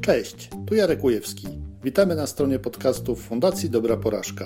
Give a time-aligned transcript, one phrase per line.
[0.00, 1.48] Cześć, tu Jarek Ujewski.
[1.84, 4.44] Witamy na stronie podcastów Fundacji Dobra Porażka.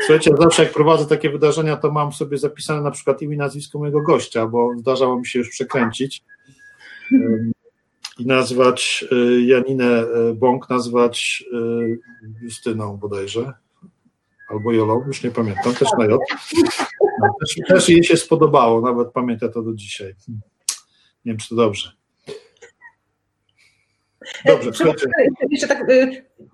[0.00, 3.78] Słuchajcie, zawsze jak prowadzę takie wydarzenia, to mam sobie zapisane na przykład imię i nazwisko
[3.78, 6.24] mojego gościa, bo zdarzało mi się już przekręcić
[8.18, 11.98] i nazwać y, Janinę y, Bąk, nazwać y,
[12.42, 13.52] Justyną bodajże,
[14.48, 16.20] albo Jolą, już nie pamiętam, też na J.
[17.20, 20.14] No, też, też jej się spodobało, nawet pamięta to do dzisiaj.
[20.28, 21.98] Nie wiem, czy to dobrze.
[24.44, 24.70] Dobrze,
[25.50, 25.84] Jeszcze tak,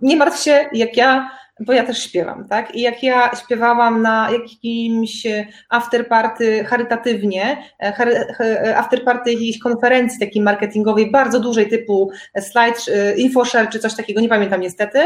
[0.02, 2.74] nie martw się, jak ja bo ja też śpiewam, tak?
[2.74, 5.26] I jak ja śpiewałam na jakimś
[5.68, 7.98] afterparty charytatywnie, e,
[8.40, 14.20] e, afterparty jakiejś konferencji takiej marketingowej, bardzo dużej typu slide, e, infoshare czy coś takiego,
[14.20, 14.98] nie pamiętam niestety,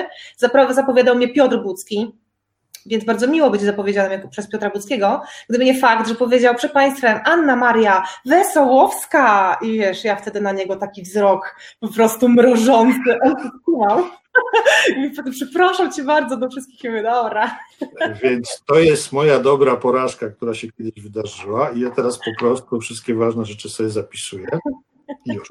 [0.70, 2.12] zapowiadał mnie Piotr Bucki,
[2.88, 7.20] więc bardzo miło być zapowiedzianym przez Piotra Buckiego, gdyby nie fakt, że powiedział przed Państwem
[7.24, 13.18] Anna Maria Wesołowska i wiesz, ja wtedy na niego taki wzrok po prostu mrożący,
[13.90, 14.04] on
[14.96, 17.58] I potem przepraszam Cię bardzo do wszystkich mówię, dobra.
[18.22, 22.80] Więc to jest moja dobra porażka, która się kiedyś wydarzyła i ja teraz po prostu
[22.80, 24.46] wszystkie ważne rzeczy sobie zapisuję
[25.26, 25.48] i już.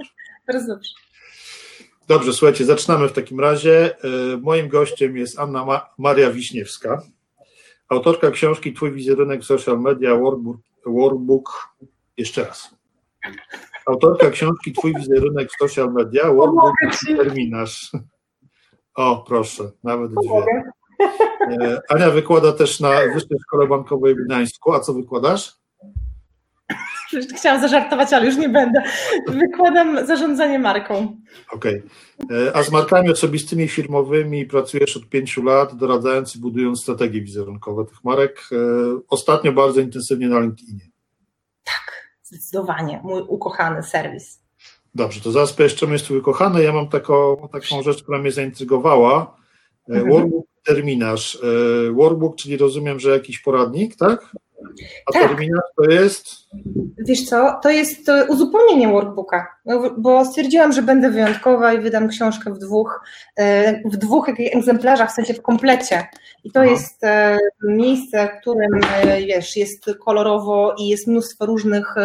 [0.48, 0.92] Bardzo dobrze.
[2.08, 3.96] Dobrze, słuchajcie, zaczynamy w takim razie.
[4.04, 7.02] E, moim gościem jest Anna Ma Maria Wiśniewska,
[7.90, 11.76] autorka książki Twój wizerunek w social media workbook, workbook
[12.18, 12.76] jeszcze raz.
[13.86, 16.74] Autorka książki Twój wizerunek w social media workbook
[17.08, 17.92] terminarz.
[18.96, 20.64] O, proszę, nawet dwie.
[21.62, 24.74] E, Ania wykłada też na Wyższej Szkole Bankowej w Gdańsku.
[24.74, 25.57] A co wykładasz?
[27.38, 28.84] Chciałam zażartować, ale już nie będę.
[29.28, 31.18] Wykładam zarządzanie marką.
[31.52, 31.84] Okej.
[32.20, 32.48] Okay.
[32.48, 37.86] E, a z markami osobistymi, firmowymi pracujesz od pięciu lat, doradzając i budując strategie wizerunkowe
[37.86, 38.50] tych marek.
[38.52, 38.56] E,
[39.10, 40.90] ostatnio bardzo intensywnie na LinkedInie.
[41.64, 43.00] Tak, zdecydowanie.
[43.04, 44.40] Mój ukochany serwis.
[44.96, 46.64] Dobrze, to zaraz jeszcze jest twój kochany.
[46.64, 49.38] Ja mam taką, taką rzecz, która mnie zaintrygowała.
[49.90, 50.12] E, mhm.
[50.12, 51.40] Workbook terminarz.
[51.94, 54.36] Workbook, czyli rozumiem, że jakiś poradnik, tak?
[55.06, 55.28] A tak.
[55.28, 56.47] terminarz to jest?
[56.98, 59.48] Wiesz co, to jest uzupełnienie workbooka,
[59.98, 63.02] bo stwierdziłam, że będę wyjątkowa i wydam książkę w dwóch,
[63.36, 66.08] e, w dwóch egzemplarzach, w sensie w komplecie.
[66.44, 66.70] I to Aha.
[66.70, 67.02] jest
[67.64, 68.82] miejsce, w którym
[69.28, 71.96] wiesz, jest kolorowo i jest mnóstwo różnych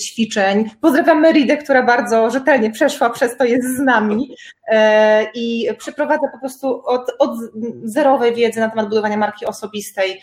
[0.00, 0.70] ćwiczeń.
[0.80, 4.36] Pozdrawiam Meridę, która bardzo rzetelnie przeszła przez to, jest z nami
[5.34, 7.30] i przeprowadza po prostu od, od
[7.84, 10.20] zerowej wiedzy na temat budowania marki osobistej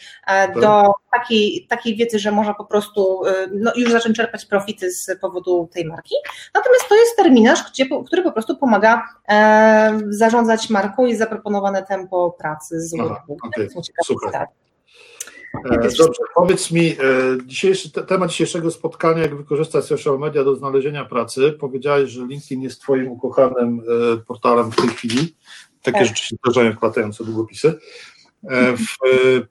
[0.62, 3.22] do takiej, takiej wiedzy, że można po prostu
[3.52, 6.16] no, już zacząć czerpać profity z powodu tej marki.
[6.54, 12.36] Natomiast to jest terminarz, gdzie, który po prostu pomaga e, zarządzać marką i zaproponowane tempo
[12.40, 13.70] pracy z Aha, okay,
[14.06, 14.31] super.
[14.31, 14.50] Tak.
[15.98, 16.96] Dobrze, powiedz mi, e,
[17.46, 21.52] dzisiejszy, temat dzisiejszego spotkania, jak wykorzystać social media do znalezienia pracy.
[21.60, 23.81] Powiedziałeś, że LinkedIn jest Twoim ukochanym
[24.14, 25.36] e, portalem w tej chwili.
[25.81, 26.08] Takie tak.
[26.08, 27.80] rzeczy się zdarzają, wkładające długopisy.
[28.78, 28.86] W,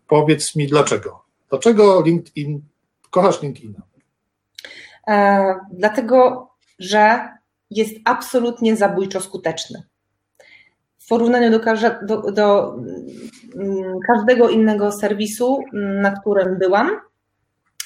[0.09, 1.23] powiedz mi, dlaczego?
[1.51, 2.63] Dlaczego LinkedIn,
[3.11, 3.83] kochasz LinkedIna?
[5.11, 7.29] E, dlatego, że
[7.71, 9.83] jest absolutnie zabójczo skuteczny.
[10.99, 11.59] W porównaniu do,
[12.03, 12.75] do, do
[13.57, 16.91] mm, każdego innego serwisu, mm, na którym byłam,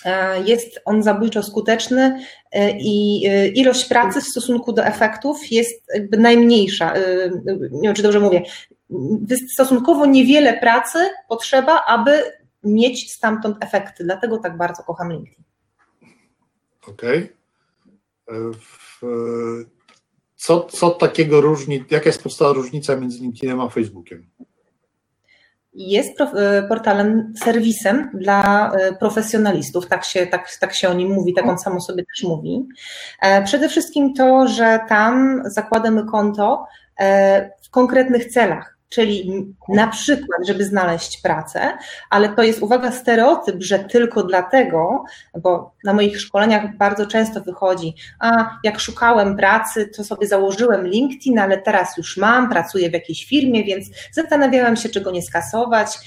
[0.05, 2.19] e, jest on zabójczo skuteczny
[2.53, 3.25] e, i
[3.61, 6.95] ilość pracy w stosunku do efektów jest jakby najmniejsza.
[7.73, 8.43] Nie wiem, czy dobrze mówię.
[9.53, 10.99] Stosunkowo niewiele pracy
[11.29, 12.23] potrzeba, aby
[12.65, 14.05] mieć stamtąd efekty.
[14.05, 15.45] Dlatego tak bardzo kocham LinkedIn.
[16.89, 17.29] Okay.
[18.31, 18.35] E,
[20.37, 24.27] co, co takiego różni, jaka jest podstawowa różnica między LinkedInem a Facebookiem?
[25.73, 31.35] Jest e, portalem, serwisem dla e, profesjonalistów, tak się, tak, tak się o nim mówi,
[31.35, 32.69] tak on samo sobie też mówi.
[33.45, 36.65] Przede wszystkim to, że tam zakładamy konto
[37.63, 41.79] w konkretnych celach czyli na przykład, żeby znaleźć pracę,
[42.11, 45.05] ale to jest, uwaga, stereotyp, że tylko dlatego,
[45.43, 51.39] bo na moich szkoleniach bardzo często wychodzi, a jak szukałem pracy, to sobie założyłem LinkedIn,
[51.39, 55.99] ale teraz już mam, pracuję w jakiejś firmie, więc zastanawiałem się, czego nie skasować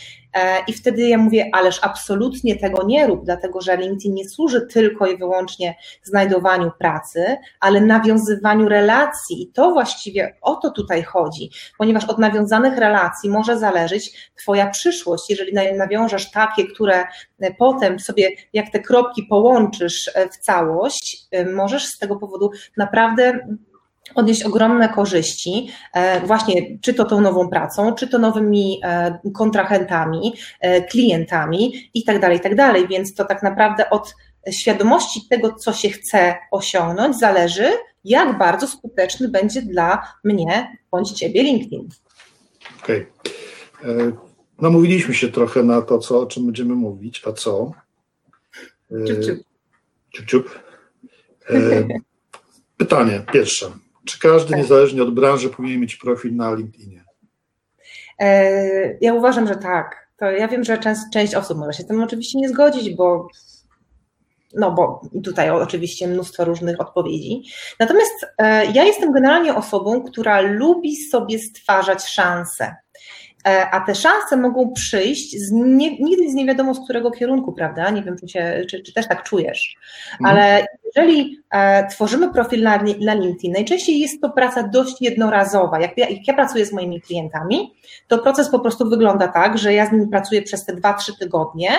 [0.67, 5.07] I wtedy ja mówię, ależ absolutnie tego nie rób, dlatego że LinkedIn nie służy tylko
[5.07, 9.43] i wyłącznie znajdowaniu pracy, ale nawiązywaniu relacji.
[9.43, 15.29] I to właściwie o to tutaj chodzi, ponieważ od nawiązanych relacji może zależeć Twoja przyszłość.
[15.29, 17.05] Jeżeli nawiążesz takie, które
[17.57, 23.47] potem sobie, jak te kropki połączysz e, w całość, e, możesz z tego powodu naprawdę
[24.15, 30.33] odnieść ogromne korzyści, e, właśnie czy to tą nową pracą, czy to nowymi e, kontrahentami,
[30.59, 32.87] e, klientami i tak dalej, i tak dalej.
[32.87, 34.15] Więc to tak naprawdę od
[34.51, 37.71] świadomości tego, co się chce osiągnąć, zależy,
[38.03, 41.89] jak bardzo skuteczny będzie dla mnie bądź ciebie LinkedIn.
[42.83, 43.05] Okej.
[43.81, 44.13] Okay.
[44.61, 47.71] Namówiliśmy się trochę na to, co, o czym będziemy mówić, a co?
[49.07, 49.39] Ciup, ciup.
[50.13, 50.59] Ciup, ciup.
[52.77, 53.71] Pytanie pierwsze.
[54.07, 54.59] Czy każdy, tak.
[54.59, 57.03] niezależnie od branży, powinien mieć profil na LinkedInie?
[59.01, 60.07] Ja uważam, że tak.
[60.17, 63.27] To ja wiem, że część, część osób może się z tym oczywiście nie zgodzić, bo
[64.55, 67.43] no bo tutaj oczywiście mnóstwo różnych odpowiedzi.
[67.79, 68.25] Natomiast
[68.73, 72.75] ja jestem generalnie osobą, która lubi sobie stwarzać szanse.
[73.47, 77.53] E, a te szanse mogą przyjść z nie, nigdy z nie wiadomo z którego kierunku,
[77.53, 77.89] prawda?
[77.89, 79.75] Nie wiem, czy, się, czy, czy też tak czujesz,
[80.19, 80.37] mhm.
[80.37, 85.79] ale jeżeli e, tworzymy profil na, na LinkedIn, najczęściej jest to praca dość jednorazowa.
[85.79, 87.73] Jak ja, jak ja pracuję z moimi klientami,
[88.07, 91.69] to proces po prostu wygląda tak, że ja z nimi pracuję przez te 2-3 tygodnie,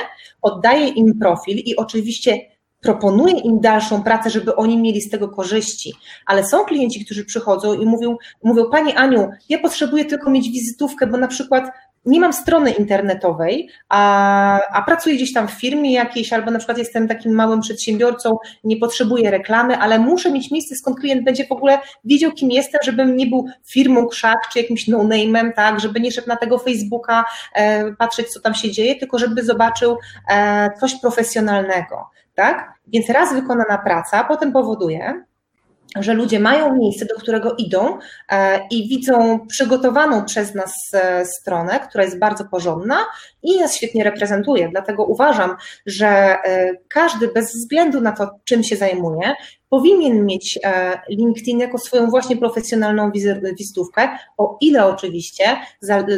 [0.42, 2.40] oddaję im profil i oczywiście
[2.80, 5.94] proponuję im dalszą pracę, żeby oni mieli z tego korzyści,
[6.26, 11.06] ale są klienci, którzy przychodzą i mówią, mówią Pani Aniu, ja potrzebuję tylko mieć wizytówkę,
[11.06, 11.70] bo na przykład
[12.06, 16.78] nie mam strony internetowej, a, a pracuję gdzieś tam w firmie jakiejś, albo na przykład
[16.78, 21.52] jestem takim małym przedsiębiorcą, nie potrzebuję reklamy, ale muszę mieć miejsce, skąd klient będzie w
[21.52, 26.12] ogóle wiedział, kim jestem, żebym nie był firmą krzak, czy jakimś no-name'em, tak, żeby nie
[26.12, 27.24] szedł na tego Facebooka
[27.54, 29.96] e, patrzeć, co tam się dzieje, tylko żeby zobaczył
[30.30, 32.04] e, coś profesjonalnego
[32.38, 32.72] tak?
[32.86, 35.24] Więc raz wykonana praca potem powoduje,
[35.96, 37.98] że ludzie mają miejsce, do którego idą
[38.32, 42.96] e, i widzą przygotowaną przez nas e, stronę, która jest bardzo porządna
[43.42, 44.68] i nas świetnie reprezentuje.
[44.68, 45.56] Dlatego uważam,
[45.86, 49.34] że e, każdy bez względu na to, czym się zajmuje,
[49.70, 50.58] powinien mieć
[51.08, 53.10] LinkedIn jako swoją właśnie profesjonalną
[53.58, 55.44] wizytówkę, o ile oczywiście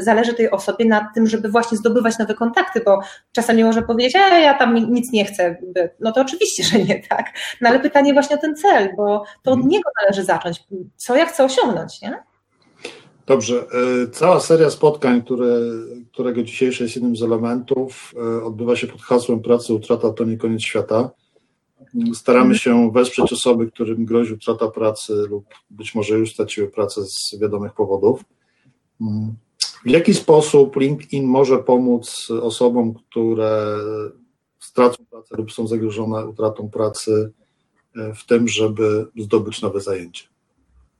[0.01, 3.01] zależy tej osobie na tym, żeby właśnie zdobywać nowe kontakty, bo
[3.33, 5.57] czasami może powiedzieć, e, ja tam nic nie chcę,
[6.01, 7.27] no to oczywiście, że nie tak,
[7.61, 10.65] no ale pytanie właśnie o ten cel, bo to od niego należy zacząć,
[10.97, 12.23] co ja chcę osiągnąć, nie?
[13.27, 13.55] Dobrze.
[13.57, 15.47] E, cała seria spotkań, które,
[16.13, 20.37] którego dzisiejsze jest jednym z elementów, e, odbywa się pod hasłem Pracy utrata to nie
[20.37, 21.11] koniec świata.
[22.15, 22.59] Staramy mhm.
[22.59, 27.73] się wesprzeć osoby, którym grozi utrata pracy lub być może już straciły pracę z wiadomych
[27.73, 28.25] powodów.
[29.01, 29.35] Mm.
[29.85, 33.77] W jaki sposób LinkedIn może pomóc osobom, które
[34.59, 37.33] stracą pracę lub są zagrożone utratą pracy
[37.97, 40.25] e, w tym, żeby zdobyć nowe zajęcie?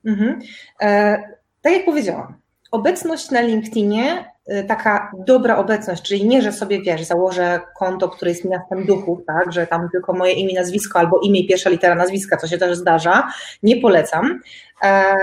[0.05, 0.41] Mhm.
[0.81, 1.23] E,
[1.63, 2.35] tak jak powiedziałam,
[2.71, 4.33] obecność na LinkedInie,
[4.69, 9.53] taka dobra obecność, czyli nie, że sobie wiesz, założę konto, które jest miastem duchów, tak,
[9.53, 12.77] że tam tylko moje imię, nazwisko albo imię i pierwsza litera nazwiska, co się też
[12.77, 13.29] zdarza,
[13.63, 14.41] nie polecam.
[14.83, 15.15] E,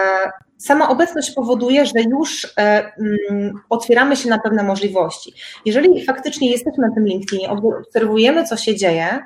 [0.57, 2.91] sama obecność powoduje, że już e,
[3.29, 5.33] mm, otwieramy się na pewne możliwości.
[5.65, 9.19] Jeżeli faktycznie jesteśmy na tym LinkedInie, obserwujemy, co się dzieje,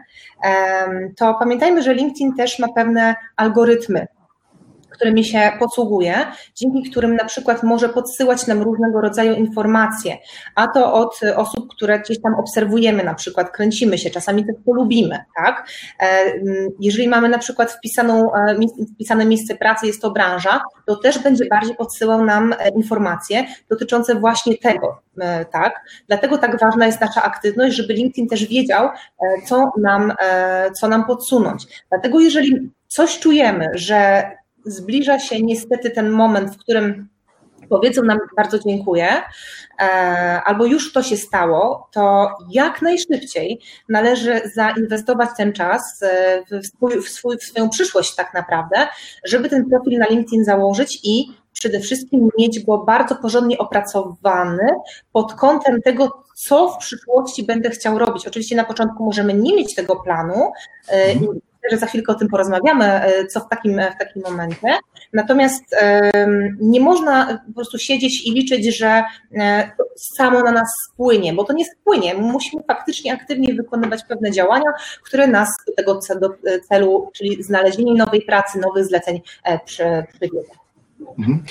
[1.18, 4.08] to pamiętajmy, że LinkedIn też ma pewne algorytmy,
[5.02, 6.16] którymi się posługuje,
[6.56, 10.18] dzięki którym na przykład może podsyłać nam różnego rodzaju informacje,
[10.56, 15.20] a to od osób, które gdzieś tam obserwujemy, na przykład kręcimy się, czasami też polubimy,
[15.36, 15.70] tak?
[16.00, 16.08] E,
[16.80, 18.56] jeżeli mamy na przykład wpisaną, e,
[18.96, 24.16] wpisane miejsce pracy, jest to branża, to też będzie bardziej podsyłał nam e, informacje dotyczące
[24.16, 25.02] właśnie tego,
[25.52, 25.86] tak?
[26.08, 28.90] Dlatego tak ważna jest nasza aktywność, żeby LinkedIn też wiedział,
[29.46, 30.14] co nam,
[30.74, 31.68] co nam podsunąć.
[31.90, 34.32] Dlatego jeżeli coś czujemy, że
[34.66, 37.10] zbliża się niestety ten moment, w którym
[37.70, 39.08] powiedzą nam bardzo dziękuję,
[39.80, 39.84] e,
[40.46, 47.02] albo już to się stało, to jak najszybciej należy zainwestować ten czas e, w, swój,
[47.02, 48.88] w, swój, w swoją przyszłość tak naprawdę,
[49.26, 54.68] żeby ten profil na LinkedIn założyć i przede wszystkim mieć go bardzo porządnie opracowany
[55.12, 58.28] pod kątem tego, co w przyszłości będę chciał robić.
[58.28, 60.52] Oczywiście na początku możemy nie mieć tego planu,
[60.90, 61.16] e,
[61.72, 64.78] że za chwilkę o tym porozmawiamy, e, co w takim, w takim momencie.
[65.14, 65.64] Natomiast
[66.60, 69.04] nie można po prostu siedzieć i liczyć, że
[69.36, 72.16] e, samo na nas spłynie, bo to nie spłynie.
[72.16, 74.72] Musimy faktycznie aktywnie wykonywać pewne działania,
[75.04, 76.00] które nas do tego
[76.70, 80.42] celu, czyli znalezienie nowej pracy, nowych zleceń e, przybiegną.
[81.20, 81.44] Mhm.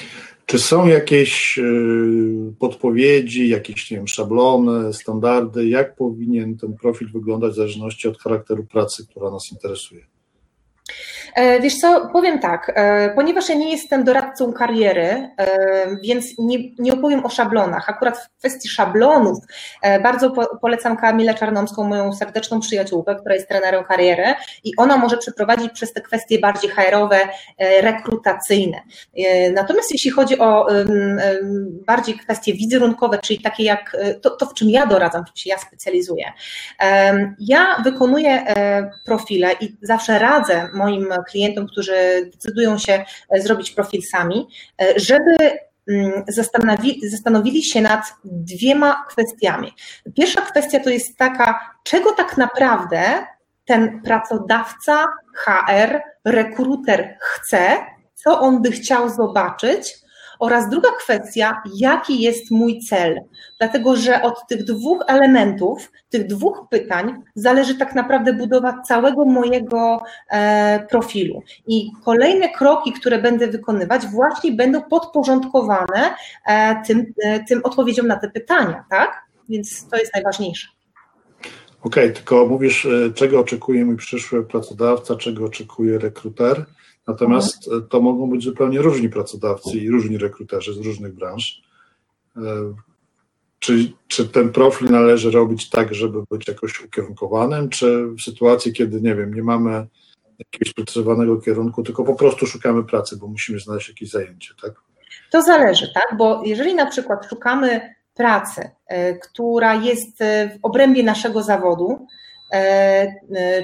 [0.50, 7.52] Czy są jakieś y, podpowiedzi, jakieś nie wiem, szablony, standardy, jak powinien ten profil wyglądać
[7.52, 10.06] w zależności od charakteru pracy, która nas interesuje?
[11.34, 16.58] E, wiesz co, powiem tak, e, ponieważ ja nie jestem doradcą kariery, e, więc nie,
[16.78, 17.90] nie opowiem o szablonach.
[17.90, 19.38] Akurat w kwestii szablonów
[20.02, 24.34] bardzo polecam Kamilę Czarnomską, moją serdeczną przyjaciółkę, która jest trenerem kariery
[24.64, 27.18] i ona może przeprowadzić przez te kwestie bardziej HR-owe,
[27.80, 28.80] rekrutacyjne.
[29.52, 30.66] Natomiast jeśli chodzi o
[31.86, 35.50] bardziej kwestie wizerunkowe, czyli takie jak to, to w czym ja doradzam, w czym się
[35.50, 36.32] ja specjalizuję,
[37.40, 38.44] ja wykonuję
[39.04, 44.48] profile i zawsze radzę moim klientom, którzy decydują się zrobić profil sami,
[44.96, 45.36] żeby
[45.88, 49.72] mm, zastanowili, zastanowili się nad dwiema kwestiami.
[50.16, 53.26] Pierwsza kwestia to jest taka, czego tak naprawdę
[53.64, 57.78] ten pracodawca, HR, rekruter chce,
[58.14, 59.98] co on by chciał zobaczyć,
[60.40, 63.20] oraz druga kwestia, jaki jest mój cel?
[63.58, 70.00] Dlatego, że od tych dwóch elementów, tych dwóch pytań zależy tak naprawdę budowa całego mojego
[70.30, 71.42] e, profilu.
[71.66, 76.14] I kolejne kroki, które będę wykonywać, właśnie będą podporządkowane
[76.46, 79.22] e, tym, e, tym odpowiedziom na te pytania, tak?
[79.48, 80.68] Więc to jest najważniejsze.
[81.82, 86.66] Okej, okay, tylko mówisz, czego oczekuje mój przyszły pracodawca, czego oczekuje rekruter.
[87.10, 87.88] Natomiast mhm.
[87.88, 91.62] to mogą być zupełnie różni pracodawcy i różni rekruterzy z różnych branż.
[92.36, 92.40] E,
[93.58, 99.00] czy, czy ten profil należy robić tak, żeby być jakoś ukierunkowanym, czy w sytuacji, kiedy,
[99.00, 99.86] nie wiem, nie mamy
[100.38, 104.72] jakiegoś precyzowanego kierunku, tylko po prostu szukamy pracy, bo musimy znaleźć jakieś zajęcie, tak?
[105.30, 106.18] To zależy, tak?
[106.18, 112.29] Bo jeżeli na przykład szukamy pracy, e, która jest w obrębie naszego zawodu, E, e,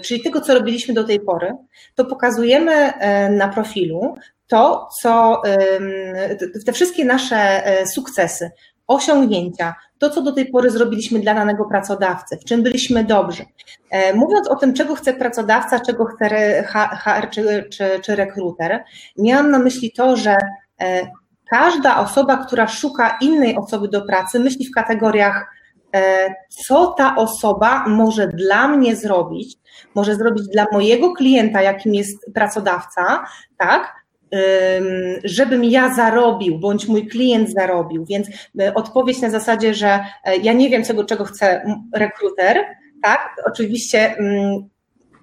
[0.02, 1.52] czyli tego, co robiliśmy do tej pory,
[1.94, 4.14] to pokazujemy e, na profilu
[4.48, 5.42] to, co
[6.66, 7.62] te wszystkie nasze
[7.94, 8.50] sukcesy,
[8.86, 13.44] osiągnięcia, to, co do tej pory zrobiliśmy dla danego pracodawcy, w czym byliśmy dobrzy.
[14.14, 16.28] Mówiąc o tym, czego chce pracodawca, czego chce
[17.02, 18.84] HR czy, czy, czy rekruter,
[19.18, 20.36] miałam na myśli to, że
[21.50, 25.65] każda osoba, która szuka innej osoby do pracy, myśli w kategoriach E,
[26.48, 29.56] co ta osoba może dla mnie zrobić,
[29.94, 33.24] może zrobić dla mojego klienta, jakim jest pracodawca,
[33.58, 34.06] tak,
[35.24, 38.04] żebym ja zarobił, bądź mój klient zarobił.
[38.04, 38.28] Więc
[38.60, 42.56] e, odpowiedź na zasadzie, że e, ja nie wiem, czego, czego chce rekruter,
[43.02, 44.16] tak, oczywiście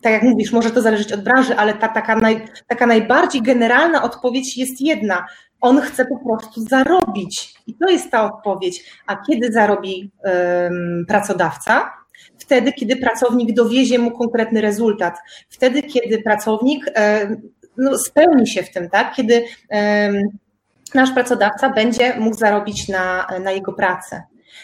[0.02, 4.04] tak jak mówisz, może to zależeć od branży, ale ta taka, naj, taka najbardziej generalna
[4.04, 5.26] odpowiedź jest jedna.
[5.64, 7.54] On chce po prostu zarobić.
[7.68, 8.84] I to jest ta odpowiedź.
[9.08, 10.12] A kiedy zarobi
[11.08, 11.94] pracodawca?
[12.40, 15.18] Wtedy, kiedy pracownik dowiezie mu konkretny rezultat.
[15.50, 16.86] Wtedy, kiedy pracownik
[17.78, 19.16] no, spełni się w tym, tak?
[19.16, 19.44] Kiedy
[20.96, 24.24] nasz pracodawca będzie mógł zarobić na, na jego pracę.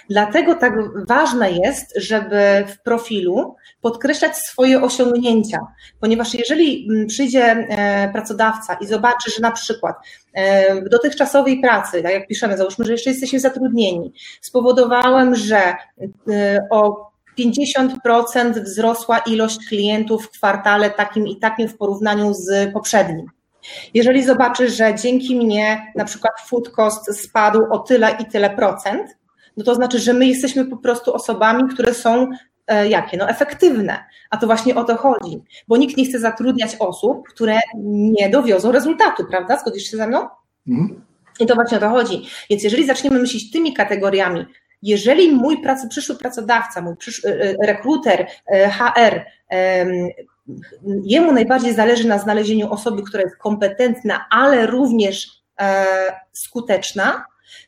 [0.10, 0.74] Dlatego tak
[1.08, 5.60] ważne jest, żeby w profilu podkreślać swoje osiągnięcia,
[6.00, 9.96] ponieważ jeżeli mm, przyjdzie e, pracodawca i zobaczy, że na przykład
[10.34, 15.76] e, w dotychczasowej pracy, tak jak piszemy, załóżmy, że jeszcze jesteśmy zatrudnieni, spowodowałem, że e,
[16.70, 23.26] o 50% wzrosła ilość klientów w kwartale takim i takim w porównaniu z poprzednim.
[23.94, 29.19] Jeżeli zobaczy, że dzięki mnie na przykład food cost spadł o tyle i tyle procent,
[29.60, 32.28] no to znaczy, że my jesteśmy po prostu osobami, które są
[32.68, 33.18] e, jakie?
[33.18, 34.04] No efektywne.
[34.30, 38.72] A to właśnie o to chodzi, bo nikt nie chce zatrudniać osób, które nie dowiozą
[38.72, 39.58] rezultatu, prawda?
[39.58, 40.28] Zgodzisz się ze mną?
[40.68, 41.02] Mhm.
[41.40, 42.26] I to właśnie o to chodzi.
[42.50, 44.46] Więc jeżeli zaczniemy myśleć tymi kategoriami,
[44.82, 48.28] jeżeli mój pracy, przyszły pracodawca, mój przyszły, e, e, rekruter,
[48.72, 49.26] HR,
[51.04, 55.28] jemu najbardziej zależy na znalezieniu osoby, która jest kompetentna, ale również
[56.34, 57.26] skuteczna,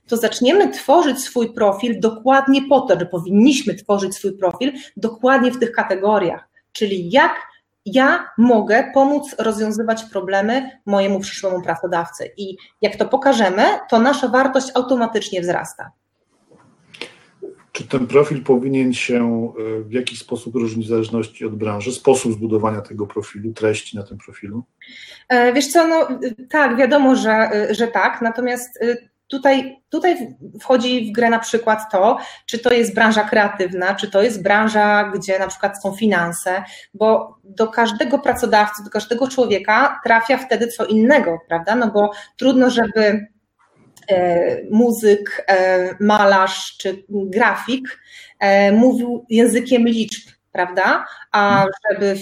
[0.07, 5.59] to zaczniemy tworzyć swój profil dokładnie po to, że powinniśmy tworzyć swój profil dokładnie w
[5.59, 7.51] tych kategoriach, czyli jak
[7.85, 12.31] ja mogę pomóc rozwiązywać problemy mojemu przyszłemu pracodawcy.
[12.37, 15.91] I jak to pokażemy, to nasza wartość automatycznie wzrasta.
[17.71, 21.91] Czy ten profil powinien się e, w jakiś sposób różnić w zależności od branży?
[21.91, 24.63] Sposób zbudowania tego profilu, treści na tym profilu?
[25.29, 26.07] E, wiesz co, no
[26.49, 28.79] tak, wiadomo, że, e, że tak, natomiast
[29.31, 34.21] Tutaj, tutaj wchodzi w grę na przykład to, czy to jest branża kreatywna, czy to
[34.21, 40.37] jest branża, gdzie na przykład są finanse, bo do każdego pracodawcy, do każdego człowieka trafia
[40.37, 41.75] wtedy co innego, prawda?
[41.75, 43.27] No bo trudno, żeby
[44.07, 47.99] e, muzyk, e, malarz czy grafik
[48.39, 51.05] e, mówił językiem liczb, prawda?
[51.31, 52.15] A żeby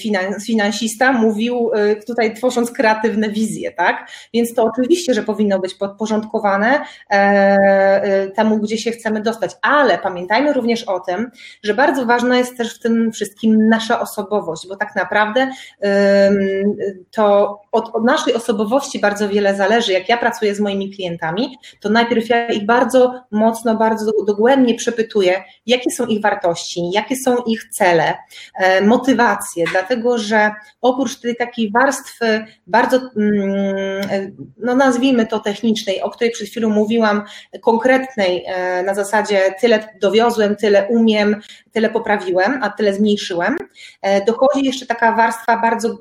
[0.45, 4.12] finansista mówił y, tutaj tworząc kreatywne wizje, tak?
[4.33, 9.98] Więc to oczywiście, że powinno być podporządkowane e, e, temu, gdzie się chcemy dostać, ale
[9.98, 11.31] pamiętajmy również o tym,
[11.63, 15.51] że bardzo ważna jest też w tym wszystkim nasza osobowość, bo tak naprawdę
[17.12, 19.91] to od, od naszej osobowości bardzo wiele zależy.
[19.91, 25.43] Jak ja pracuję z moimi klientami, to najpierw ja ich bardzo mocno, bardzo dogłębnie przepytuję,
[25.65, 28.19] jakie są ich wartości, jakie są ich cele,
[28.82, 36.32] motywację, dlatego że oprócz tej takiej warstwy bardzo, mm, no nazwijmy to technicznej, o której
[36.32, 37.24] przed chwilą mówiłam,
[37.62, 38.46] konkretnej,
[38.86, 43.58] na zasadzie tyle dowiozłem, tyle umiem, tyle poprawiłem, a tyle zmniejszyłem,
[44.28, 45.98] dochodzi jeszcze taka warstwa bardzo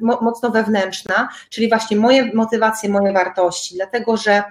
[0.00, 4.42] mocno wewnętrzna, czyli właśnie moje motywacje, moje wartości, dlatego że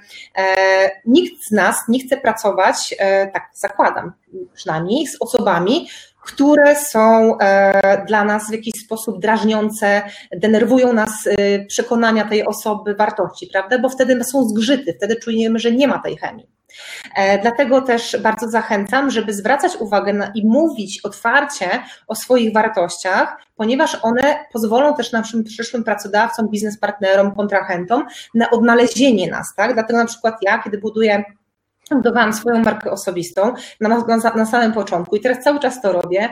[1.05, 2.95] nikt z nas nie chce pracować,
[3.33, 4.13] tak zakładam
[4.53, 5.87] przynajmniej, z osobami,
[6.25, 10.01] które są e, dla nas w jakiś sposób drażniące,
[10.37, 13.79] denerwują nas e, przekonania tej osoby wartości, prawda?
[13.79, 16.47] Bo wtedy są zgrzyty, wtedy czujemy, że nie ma tej chemii.
[17.15, 21.65] E, dlatego też bardzo zachęcam, żeby zwracać uwagę na, i mówić otwarcie
[22.07, 29.55] o swoich wartościach, ponieważ one pozwolą też naszym przyszłym pracodawcom, biznespartnerom, kontrahentom na odnalezienie nas,
[29.55, 29.73] tak?
[29.73, 31.23] Dlatego na przykład ja, kiedy buduję
[31.91, 36.29] budowałam swoją markę osobistą na, na, na, samym początku i teraz cały czas to robię.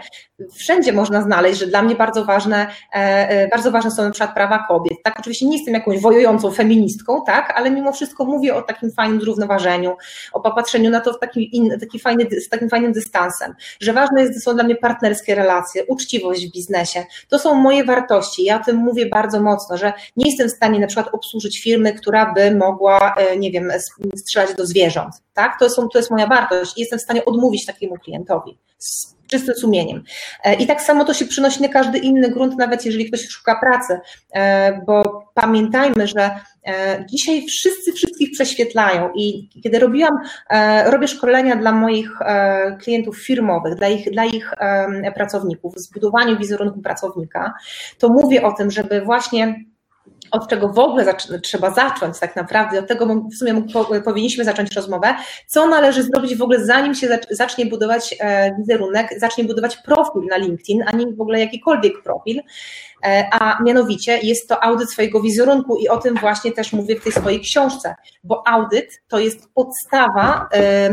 [0.53, 2.97] Wszędzie można znaleźć, że dla mnie bardzo ważne, e,
[3.29, 4.97] e, bardzo ważne są na przykład prawa kobiet.
[5.03, 9.21] Tak, oczywiście nie jestem jakąś wojującą feministką, tak, ale mimo wszystko mówię o takim fajnym
[9.21, 9.95] zrównoważeniu,
[10.33, 14.21] o popatrzeniu na to w taki, in, taki fajny, z takim fajnym dystansem, że ważne
[14.21, 17.05] jest, są dla mnie partnerskie relacje, uczciwość w biznesie.
[17.29, 18.43] To są moje wartości.
[18.43, 21.93] Ja o tym mówię bardzo mocno, że nie jestem w stanie na przykład obsłużyć firmy,
[21.93, 23.71] która by mogła, e, nie wiem,
[24.15, 25.40] strzelać do zwierząt tak?
[25.59, 29.55] To, są, to jest moja wartość i jestem w stanie odmówić takiemu klientowi z czystym
[29.55, 30.03] sumieniem.
[30.43, 33.59] E, I tak samo to się przynosi na każdy inny grunt, nawet jeżeli ktoś szuka
[33.59, 33.99] pracy,
[34.33, 36.31] e, bo pamiętajmy, że
[36.65, 40.13] e, dzisiaj wszyscy wszystkich prześwietlają i kiedy robiłam,
[40.85, 42.11] robię szkolenia dla moich
[42.83, 44.53] klientów firmowych, dla ich, dla ich
[45.15, 47.53] pracowników, w zbudowaniu wizerunku pracownika,
[47.99, 49.55] to mówię o tym, żeby właśnie
[50.31, 53.63] od czego w ogóle trzeba zacząć tak naprawdę, od tego w sumie
[54.05, 55.15] powinniśmy zacząć rozmowę,
[55.47, 60.37] co należy zrobić w ogóle zanim się zacznie budować e, wizerunek, zacznie budować profil na
[60.37, 62.41] LinkedIn, a nie w ogóle jakikolwiek profil,
[63.05, 67.03] e, a mianowicie jest to audyt swojego wizerunku i o tym właśnie też mówię w
[67.03, 70.89] tej swojej książce, bo audyt to jest podstawa e,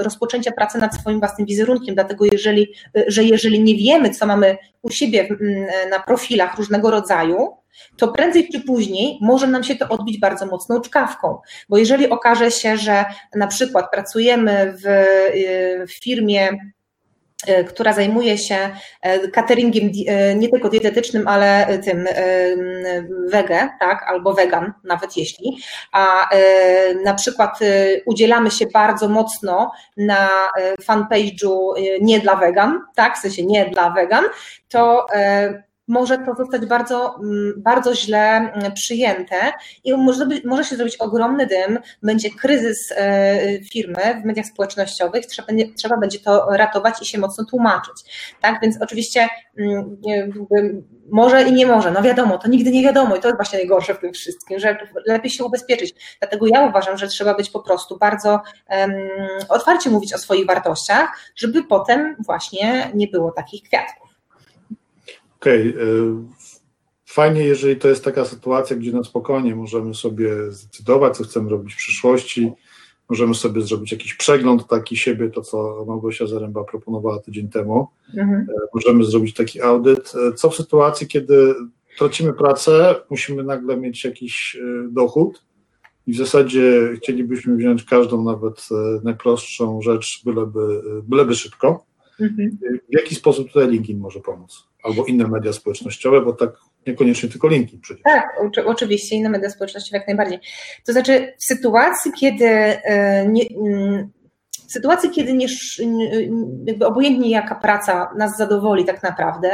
[0.00, 2.74] rozpoczęcia pracy nad swoim własnym wizerunkiem, dlatego jeżeli,
[3.06, 5.28] że jeżeli nie wiemy, co mamy u siebie
[5.90, 7.61] na profilach różnego rodzaju,
[7.96, 11.38] to prędzej czy później może nam się to odbić bardzo mocną czkawką,
[11.68, 16.50] bo jeżeli okaże się, że na przykład pracujemy w, y, w firmie,
[17.48, 18.70] y, która zajmuje się
[19.06, 19.90] y, cateringiem
[20.36, 22.08] nie tylko dietetycznym, ale tym
[23.30, 25.58] wege, tak, albo wegan, nawet jeśli,
[25.92, 26.28] a
[27.04, 27.58] na przykład
[28.06, 30.28] udzielamy się bardzo mocno na
[30.82, 34.24] fanpage'u nie dla wegan, tak, w sensie nie dla wegan,
[34.68, 35.06] to
[35.92, 39.36] może to zostać bardzo, mm, bardzo źle mm, przyjęte
[39.84, 45.46] i może, może się zrobić ogromny dym, będzie kryzys e, firmy w mediach społecznościowych, trzeba
[45.46, 47.94] będzie, trzeba będzie to ratować i się mocno tłumaczyć.
[48.40, 49.28] Tak, więc oczywiście
[49.58, 49.96] mm,
[51.10, 53.94] może i nie może, no wiadomo, to nigdy nie wiadomo i to jest właśnie najgorsze
[53.94, 56.16] w tym wszystkim, że lepiej się ubezpieczyć.
[56.20, 58.92] Dlatego ja uważam, że trzeba być po prostu bardzo um,
[59.48, 64.01] otwarcie mówić o swoich wartościach, żeby potem właśnie nie było takich kwiatków.
[65.42, 65.74] Okej.
[65.74, 65.84] Okay.
[67.06, 71.74] Fajnie, jeżeli to jest taka sytuacja, gdzie na spokojnie możemy sobie zdecydować, co chcemy robić
[71.74, 72.52] w przyszłości.
[73.08, 77.88] Możemy sobie zrobić jakiś przegląd taki siebie, to co Małgosia Zaręba proponowała tydzień temu.
[78.16, 78.40] Mhm.
[78.40, 80.12] E, możemy zrobić taki audyt.
[80.28, 81.54] E, co w sytuacji, kiedy
[81.98, 85.44] tracimy pracę, musimy nagle mieć jakiś e, dochód
[86.06, 88.68] i w zasadzie chcielibyśmy wziąć każdą, nawet
[89.04, 91.84] najprostszą rzecz, byleby, byleby szybko.
[92.20, 92.58] Mhm.
[92.90, 94.72] W jaki sposób tutaj LinkedIn może pomóc?
[94.82, 96.50] albo inne media społecznościowe, bo tak
[96.86, 98.02] niekoniecznie tylko linki przecież.
[98.02, 100.38] Tak, oczywiście inne media społecznościowe jak najbardziej.
[100.86, 104.10] To znaczy w sytuacji, kiedy e, nie, mm,
[104.68, 105.46] w sytuacji, kiedy nie,
[106.64, 109.50] jakby obojętnie jaka praca nas zadowoli tak naprawdę,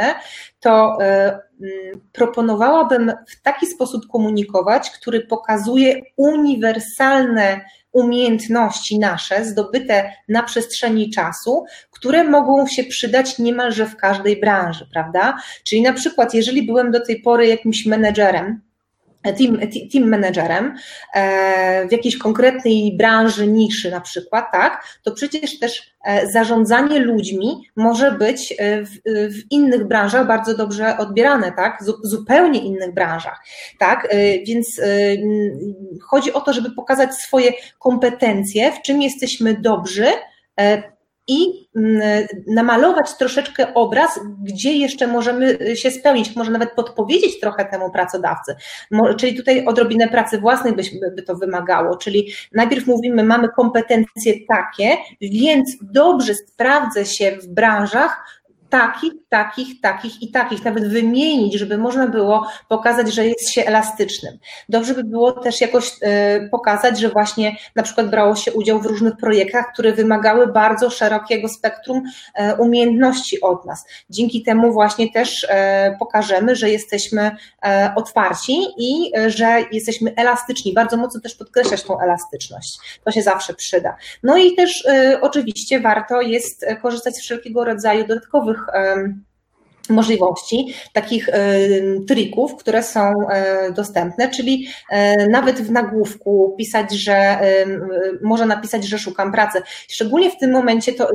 [0.59, 10.43] to e, mm, proponowałabym w taki sposób komunikować, który pokazuje uniwersalne umiejętności nasze zdobyte na
[10.43, 15.37] przestrzeni czasu, które mogą się przydać niemalże w każdej branży, prawda?
[15.63, 18.61] Czyli na przykład, jeżeli byłem do tej pory jakimś menedżerem,
[19.23, 19.59] team,
[19.91, 20.75] team managerem
[21.13, 27.67] e, w jakiejś konkretnej branży, niszy na przykład, tak, to przecież też e, zarządzanie ludźmi
[27.75, 33.39] może być e, w, w innych branżach bardzo dobrze odbierane, tak, zupełnie innych branżach,
[33.79, 34.07] tak,
[34.47, 34.81] więc
[36.01, 40.05] chodzi o to, żeby pokazać swoje kompetencje, w czym jesteśmy dobrzy,
[41.29, 47.65] i mm, namalować troszeczkę obraz, gdzie jeszcze możemy y, się spełnić, może nawet podpowiedzieć trochę
[47.65, 48.55] temu pracodawcy.
[49.17, 50.83] Czyli tutaj odrobinę pracy własnej by,
[51.15, 58.38] by to wymagało, czyli najpierw mówimy, mamy kompetencje takie, więc dobrze sprawdzę się w branżach,
[58.69, 64.37] takich, takich, takich i takich, nawet wymienić, żeby można było pokazać, że jest się elastycznym.
[64.69, 68.85] Dobrze by było też jakoś y, pokazać, że właśnie na przykład brało się udział w
[68.85, 72.03] różnych projektach, które wymagały bardzo szerokiego spektrum
[72.35, 73.85] e, umiejętności od nas.
[74.09, 77.31] Dzięki temu właśnie też e, pokażemy, że jesteśmy
[77.65, 80.73] e, otwarci i że jesteśmy elastyczni.
[80.73, 82.77] Bardzo mocno też podkreślać tą elastyczność.
[83.05, 83.95] To się zawsze przyda.
[84.23, 84.87] No i też
[85.21, 88.58] oczywiście warto jest korzystać z wszelkiego rodzaju dodatkowych
[89.89, 91.29] możliwości, takich
[92.07, 93.13] trików, które są
[93.75, 94.67] dostępne, czyli
[95.29, 97.39] nawet w nagłówku pisać, że
[98.21, 99.61] może napisać, że szukam pracy.
[99.89, 101.09] Szczególnie w tym momencie to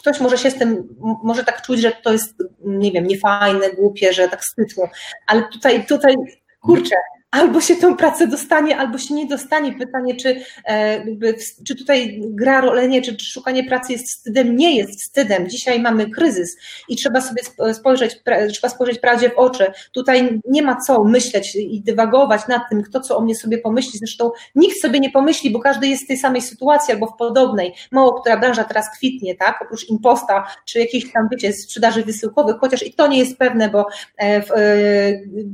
[0.00, 0.88] ktoś może się z tym,
[1.24, 4.90] może tak czuć, że to jest, nie wiem, niefajne, głupie, że tak styczło,
[5.26, 6.14] ale tutaj, tutaj
[6.62, 6.96] kurczę,
[7.36, 9.72] albo się tą pracę dostanie, albo się nie dostanie.
[9.72, 11.04] Pytanie, czy, e,
[11.66, 14.56] czy tutaj gra rolę, nie, czy, czy szukanie pracy jest wstydem?
[14.56, 15.48] Nie jest wstydem.
[15.48, 16.56] Dzisiaj mamy kryzys
[16.88, 18.20] i trzeba sobie spojrzeć,
[18.52, 19.72] trzeba spojrzeć prawdzie w oczy.
[19.92, 23.98] Tutaj nie ma co myśleć i dywagować nad tym, kto co o mnie sobie pomyśli.
[23.98, 27.74] Zresztą nikt sobie nie pomyśli, bo każdy jest w tej samej sytuacji albo w podobnej.
[27.90, 29.62] Mało która branża teraz kwitnie, tak?
[29.62, 33.86] Oprócz imposta, czy jakiejś tam, wiecie, sprzedaży wysyłkowych, chociaż i to nie jest pewne, bo
[34.16, 34.56] e, w, e,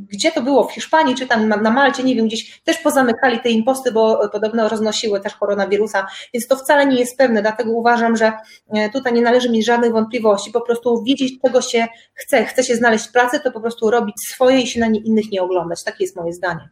[0.08, 0.64] gdzie to było?
[0.64, 4.68] W Hiszpanii, czy tam na Malcie, nie wiem, gdzieś też pozamykali te imposty, bo podobno
[4.68, 8.32] roznosiły też koronawirusa, więc to wcale nie jest pewne, dlatego uważam, że
[8.70, 12.76] e, tutaj nie należy mieć żadnych wątpliwości, po prostu wiedzieć, czego się chce, chce się
[12.76, 16.04] znaleźć pracę, to po prostu robić swoje i się na nie innych nie oglądać, takie
[16.04, 16.68] jest moje zdanie.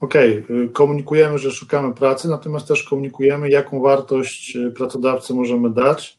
[0.00, 0.68] Okej, okay.
[0.72, 6.18] komunikujemy, że szukamy pracy, natomiast też komunikujemy, jaką wartość e, pracodawcy możemy dać,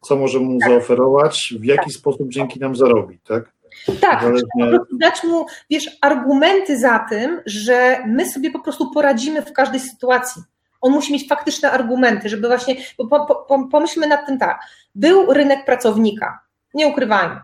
[0.00, 0.68] co możemy mu tak.
[0.68, 1.92] zaoferować, w jaki tak.
[1.92, 3.52] sposób dzięki nam zarobi, tak?
[4.00, 4.78] Tak, Zależnie...
[4.92, 10.42] dać mu, wiesz, argumenty za tym, że my sobie po prostu poradzimy w każdej sytuacji.
[10.80, 14.60] On musi mieć faktyczne argumenty, żeby właśnie, bo po, po, pomyślmy nad tym tak,
[14.94, 16.40] był rynek pracownika,
[16.74, 17.40] nie ukrywajmy,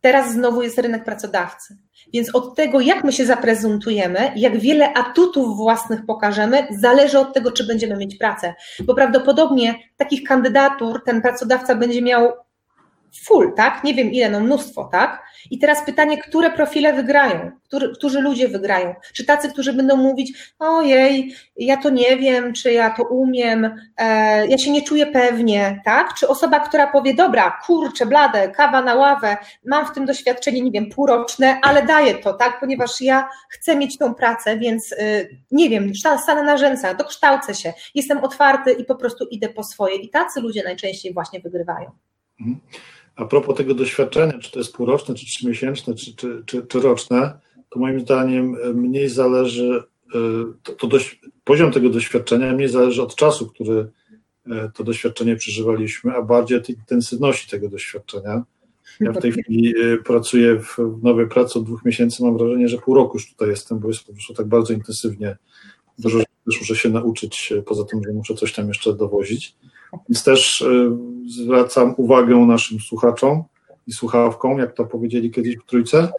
[0.00, 1.76] teraz znowu jest rynek pracodawcy.
[2.12, 7.52] Więc od tego, jak my się zaprezentujemy, jak wiele atutów własnych pokażemy, zależy od tego,
[7.52, 8.54] czy będziemy mieć pracę.
[8.84, 12.32] Bo prawdopodobnie takich kandydatur ten pracodawca będzie miał
[13.24, 13.84] full, tak?
[13.84, 15.22] Nie wiem ile, no mnóstwo, tak?
[15.50, 17.50] I teraz pytanie, które profile wygrają?
[17.64, 18.94] Który, którzy ludzie wygrają?
[19.12, 23.64] Czy tacy, którzy będą mówić, ojej, ja to nie wiem, czy ja to umiem,
[23.96, 26.14] e, ja się nie czuję pewnie, tak?
[26.14, 30.70] Czy osoba, która powie, dobra, kurczę, blade, kawa na ławę, mam w tym doświadczenie, nie
[30.70, 32.60] wiem, półroczne, ale daję to, tak?
[32.60, 37.72] Ponieważ ja chcę mieć tą pracę, więc y, nie wiem, stanę na rzęsach, dokształcę się,
[37.94, 39.96] jestem otwarty i po prostu idę po swoje.
[39.96, 41.90] I tacy ludzie najczęściej właśnie wygrywają.
[42.40, 42.60] Mhm.
[43.18, 47.38] A propos tego doświadczenia, czy to jest półroczne, czy trzymiesięczne, czy, czy, czy, czy roczne,
[47.70, 49.82] to moim zdaniem mniej zależy,
[50.14, 50.18] e,
[50.62, 53.90] to, to dość, poziom tego doświadczenia mniej zależy od czasu, który
[54.50, 58.42] e, to doświadczenie przeżywaliśmy, a bardziej od intensywności tego doświadczenia.
[59.00, 62.78] Ja w tej chwili e, pracuję w nowej pracy od dwóch miesięcy, mam wrażenie, że
[62.78, 65.36] pół roku już tutaj jestem, bo jest po prostu tak bardzo intensywnie.
[65.98, 69.56] Dużo też muszę się nauczyć, poza tym, że muszę coś tam jeszcze dowozić.
[70.08, 70.90] Więc też y,
[71.28, 73.44] zwracam uwagę naszym słuchaczom
[73.86, 76.12] i słuchawkom, jak to powiedzieli kiedyś w Trójce,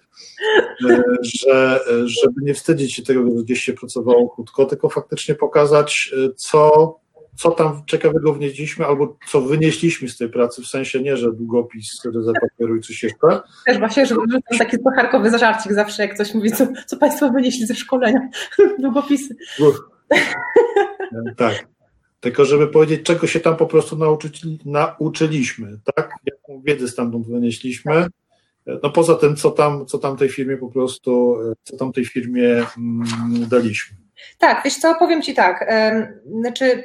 [0.85, 6.11] y, że żeby nie wstydzić się tego, że gdzieś się pracowało krótko, tylko faktycznie pokazać,
[6.13, 6.95] y, co,
[7.35, 12.05] co tam ciekawego wnieśliśmy, albo co wynieśliśmy z tej pracy, w sensie nie, że długopis,
[12.05, 13.41] ryza papieru i coś jeszcze.
[13.65, 17.65] Też właśnie, że wrzucam taki pocharkowy zażarcik zawsze, jak ktoś mówi, co, co Państwo wynieśli
[17.65, 18.29] ze szkolenia,
[18.83, 19.35] długopisy.
[19.59, 19.91] Uch.
[21.37, 21.78] Tak.
[22.19, 26.11] Tylko żeby powiedzieć, czego się tam po prostu nauczyć, nauczyliśmy, tak?
[26.25, 28.07] Jaką wiedzę stamtąd wynieśliśmy.
[28.83, 32.65] No poza tym, co tam, co tam tej firmie po prostu, co tam tej firmie
[32.77, 33.05] mm,
[33.49, 33.97] daliśmy.
[34.37, 35.71] Tak, wiesz co, powiem Ci tak,
[36.41, 36.83] znaczy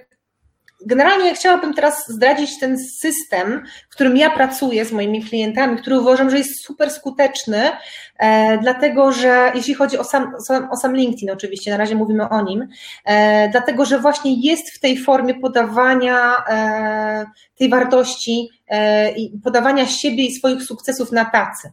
[0.86, 6.30] generalnie chciałabym teraz zdradzić ten system, w którym ja pracuję z moimi klientami, który uważam,
[6.30, 7.70] że jest super skuteczny,
[8.18, 10.32] e, dlatego że jeśli chodzi o sam,
[10.70, 12.68] o sam LinkedIn, oczywiście, na razie mówimy o nim,
[13.04, 17.26] e, dlatego że właśnie jest w tej formie podawania e,
[17.58, 21.72] tej wartości e, i podawania siebie i swoich sukcesów na tacy.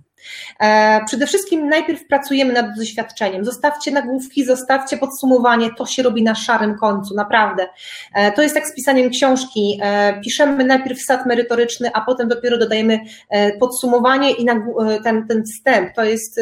[0.60, 3.46] E, przede wszystkim najpierw pracujemy nad doświadczeniem.
[3.46, 7.68] Zostawcie nagłówki, zostawcie podsumowanie, to się robi na szarym końcu, naprawdę.
[8.16, 9.80] E, to jest tak z pisaniem książki.
[9.84, 13.00] E, piszemy najpierw sad merytoryczny, a potem dopiero dodajemy
[13.60, 14.46] podsumowanie i
[15.04, 15.96] ten, ten wstęp.
[15.96, 16.40] To jest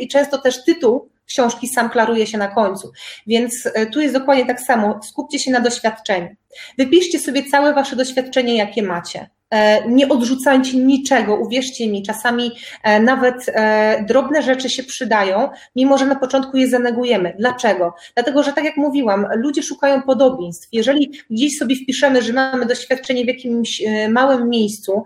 [0.00, 2.92] i często też tytuł książki sam klaruje się na końcu.
[3.26, 5.00] Więc tu jest dokładnie tak samo.
[5.02, 6.28] Skupcie się na doświadczeniu.
[6.78, 9.30] Wypiszcie sobie całe wasze doświadczenie, jakie macie
[9.88, 16.06] nie odrzucajcie niczego, uwierzcie mi, czasami e, nawet e, drobne rzeczy się przydają, mimo że
[16.06, 17.34] na początku je zanegujemy.
[17.38, 17.94] Dlaczego?
[18.14, 20.68] Dlatego, że tak jak mówiłam, ludzie szukają podobieństw.
[20.72, 25.04] Jeżeli gdzieś sobie wpiszemy, że mamy doświadczenie w jakimś małym miejscu,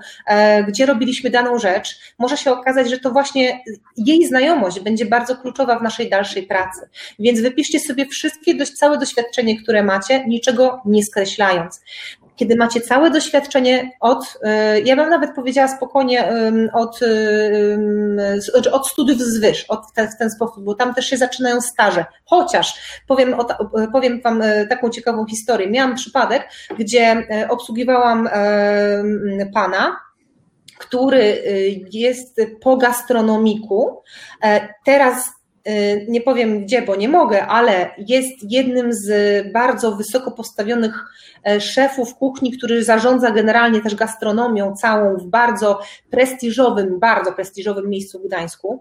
[0.68, 3.61] gdzie robiliśmy daną rzecz, może się okazać, że to właśnie
[3.96, 6.80] jej znajomość będzie bardzo kluczowa w naszej dalszej pracy.
[7.18, 11.80] Więc wypiszcie sobie wszystkie, całe doświadczenie, które macie, niczego nie skreślając
[12.37, 16.33] kiedy macie całe doświadczenie od, y, ja bym nawet powiedziała spokojnie,
[16.73, 17.01] od,
[18.73, 22.05] od studiów zwyż, od ten, w ten sposób, bo tam też się zaczynają staże.
[22.25, 23.35] Chociaż powiem,
[23.92, 25.70] powiem Wam y, taką ciekawą historię.
[25.70, 28.29] Miałam przypadek, gdzie y, obsługiwałam
[29.55, 29.97] pana,
[30.79, 31.42] który
[31.92, 34.03] jest po gastronomiku.
[34.42, 35.43] E, teraz Y,
[36.09, 39.09] nie powiem gdzie, bo nie mogę, ale jest jednym z
[39.53, 41.05] bardzo wysoko postawionych
[41.46, 48.18] e, szefów kuchni, który zarządza generalnie też gastronomią całą w bardzo prestiżowym, bardzo prestiżowym miejscu
[48.18, 48.81] w Gdańsku.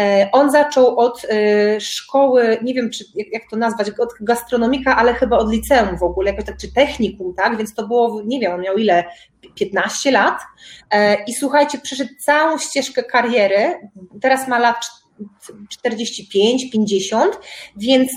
[0.00, 5.14] E, on zaczął od e, szkoły, nie wiem czy, jak to nazwać, od gastronomika, ale
[5.14, 8.52] chyba od liceum w ogóle, jakoś tak, czy technikum, tak, więc to było, nie wiem,
[8.52, 9.04] on miał ile,
[9.54, 10.40] 15 lat.
[11.26, 13.74] I słuchajcie, przeszedł całą ścieżkę kariery,
[14.20, 14.76] teraz ma lat
[15.68, 17.38] 45, 50,
[17.76, 18.10] więc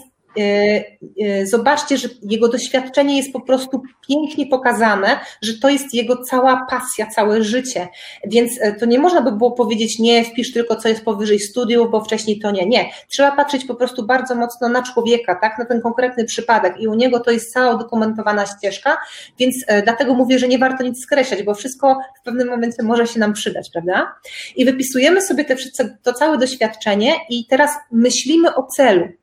[1.43, 7.05] zobaczcie, że jego doświadczenie jest po prostu pięknie pokazane, że to jest jego cała pasja,
[7.05, 7.87] całe życie.
[8.25, 11.91] Więc e, to nie można by było powiedzieć, nie, wpisz tylko co jest powyżej studiów,
[11.91, 12.65] bo wcześniej to nie.
[12.65, 12.89] Nie.
[13.09, 16.93] Trzeba patrzeć po prostu bardzo mocno na człowieka, tak, na ten konkretny przypadek i u
[16.93, 18.97] niego to jest cała udokumentowana ścieżka,
[19.39, 23.19] więc dlatego mówię, że nie warto nic skreślać, bo wszystko w pewnym momencie może się
[23.19, 24.15] nam przydać, prawda?
[24.55, 25.55] I wypisujemy sobie te,
[26.03, 29.20] to całe doświadczenie i teraz myślimy o celu.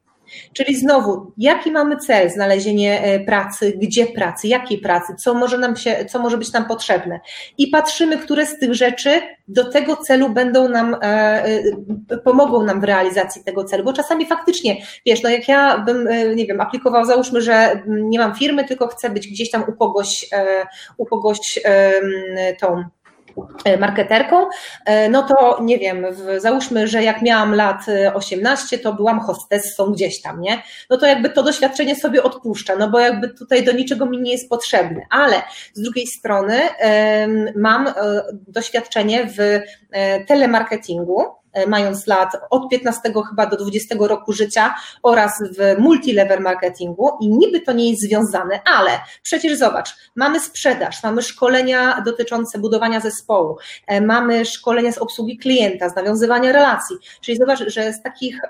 [0.52, 2.30] Czyli znowu, jaki mamy cel?
[2.30, 6.64] Znalezienie e, pracy, gdzie pracy, jakiej pracy, co może, nam się, co może być nam
[6.64, 7.20] potrzebne.
[7.58, 12.80] I patrzymy, które z tych rzeczy do tego celu będą nam, e, e, pomogą nam
[12.80, 17.04] w realizacji tego celu, bo czasami faktycznie, wiesz, no jak ja bym, nie wiem, aplikował,
[17.04, 20.30] załóżmy, że nie mam firmy, tylko chcę być gdzieś tam u kogoś,
[20.96, 21.38] u kogoś
[22.60, 22.84] tą
[23.78, 24.46] marketerką,
[24.84, 26.06] e, no to nie wiem,
[26.38, 27.80] załóżmy, że jak miałam lat
[28.14, 30.62] 18, e, to byłam hostessą gdzieś tam, nie?
[30.90, 34.32] No to jakby to doświadczenie sobie odpuszcza, no bo jakby tutaj do niczego mi nie
[34.32, 35.36] jest potrzebne, ale
[35.74, 36.60] z drugiej strony
[37.56, 37.92] mam
[38.48, 39.60] doświadczenie w
[40.26, 41.37] telemarketingu, E,
[41.68, 47.60] mając lat od 15 chyba do 20 roku życia oraz w multilevel marketingu i niby
[47.60, 48.90] to nie jest związane, ale
[49.22, 53.56] przecież zobacz, mamy sprzedaż, mamy szkolenia dotyczące budowania zespołu,
[53.86, 58.40] e, mamy szkolenia z obsługi klienta, z nawiązywania relacji, czyli zobacz, że z takich,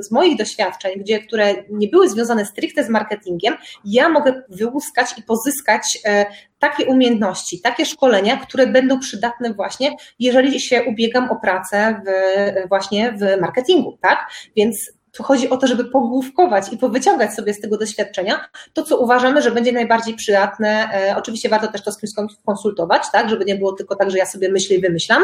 [0.00, 5.22] z moich doświadczeń, gdzie, które nie były związane stricte z marketingiem, ja mogę wyłuskać i
[5.22, 6.26] pozyskać e,
[6.58, 13.12] takie umiejętności, takie szkolenia, które będą przydatne właśnie, jeżeli się ubiegam o pracę w, właśnie
[13.12, 14.30] w marketingu, tak?
[14.56, 18.98] Więc tu chodzi o to, żeby pogłówkować i powyciągać sobie z tego doświadczenia to, co
[18.98, 20.88] uważamy, że będzie najbardziej przydatne.
[20.94, 22.12] E, oczywiście warto też to z kimś
[22.46, 25.22] konsultować, tak, żeby nie było tylko tak, że ja sobie myślę i wymyślam,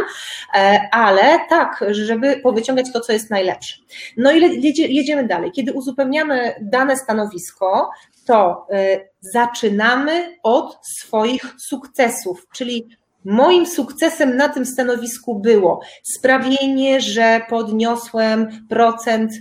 [0.55, 3.75] e, ale tak, żeby powyciągać to, co jest najlepsze.
[4.17, 5.53] No i jedziemy dalej.
[5.53, 7.91] Kiedy uzupełniamy dane stanowisko,
[8.27, 12.89] to y, zaczynamy od swoich sukcesów, czyli
[13.25, 19.33] Moim sukcesem na tym stanowisku było sprawienie, że podniosłem procent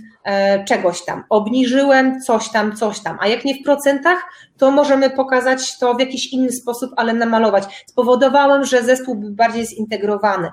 [0.68, 4.18] czegoś tam, obniżyłem coś tam, coś tam, a jak nie w procentach,
[4.58, 7.84] to możemy pokazać to w jakiś inny sposób, ale namalować.
[7.86, 10.50] Spowodowałem, że zespół był bardziej zintegrowany.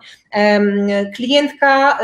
[1.15, 1.99] Klientka,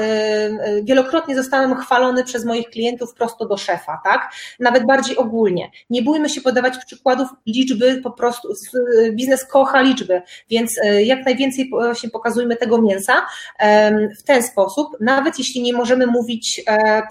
[0.84, 4.32] wielokrotnie zostałem chwalony przez moich klientów prosto do szefa, tak?
[4.60, 5.72] Nawet bardziej ogólnie.
[5.90, 8.54] Nie bójmy się podawać przykładów liczby, po prostu
[9.12, 13.14] biznes kocha liczby, więc e, jak najwięcej właśnie pokazujmy tego mięsa
[14.20, 17.02] w ten sposób, nawet jeśli nie możemy mówić e,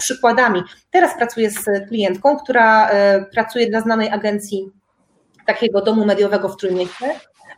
[0.45, 0.63] przykładami.
[0.91, 4.71] Teraz pracuję z klientką, która e, pracuje dla znanej agencji
[5.45, 7.05] takiego domu mediowego w Trójmieście.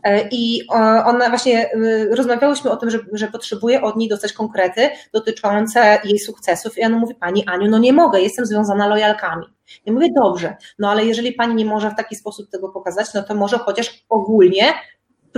[0.03, 0.67] E, I
[1.05, 1.69] ona właśnie,
[2.11, 6.77] rozmawiałyśmy o tym, że, że potrzebuje od niej dostać konkrety dotyczące jej sukcesów.
[6.77, 9.45] I ona mówi, Pani Aniu, no nie mogę, jestem związana lojalkami.
[9.85, 13.23] I mówię, dobrze, no ale jeżeli Pani nie może w taki sposób tego pokazać, no
[13.23, 14.73] to może chociaż ogólnie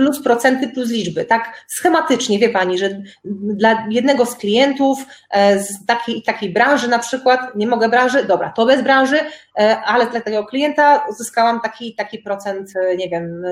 [0.00, 4.98] plus procenty plus liczby, tak schematycznie, wie Pani, że dla jednego z klientów
[5.30, 9.18] e, z takiej takiej branży na przykład, nie mogę branży, dobra, to bez branży,
[9.58, 13.42] e, ale dla tego klienta uzyskałam taki taki procent, e, nie wiem,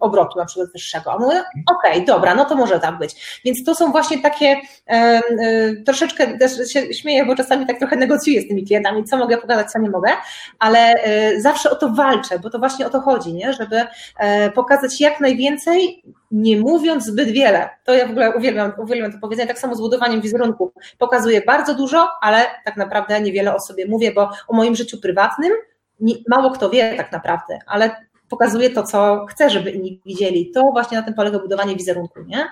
[0.00, 1.12] obrotu na przykład wyższego.
[1.12, 1.42] A mówię,
[1.76, 3.40] okej, okay, dobra, no to może tak być.
[3.44, 4.56] Więc to są właśnie takie,
[5.86, 9.70] troszeczkę też się śmieję, bo czasami tak trochę negocjuję z tymi klientami, co mogę pokazać,
[9.70, 10.10] co nie mogę,
[10.58, 10.94] ale
[11.38, 13.52] zawsze o to walczę, bo to właśnie o to chodzi, nie?
[13.52, 13.86] żeby
[14.54, 17.68] pokazać jak najwięcej więcej nie mówiąc zbyt wiele.
[17.84, 20.72] To ja w ogóle uwielbiam, uwielbiam to powiedzenie, tak samo z budowaniem wizerunku.
[20.98, 25.52] Pokazuję bardzo dużo, ale tak naprawdę niewiele o sobie mówię, bo o moim życiu prywatnym
[26.28, 27.96] mało kto wie tak naprawdę, ale
[28.28, 30.50] pokazuję to, co chcę, żeby inni widzieli.
[30.50, 32.48] To właśnie na tym polega budowanie wizerunku, nie?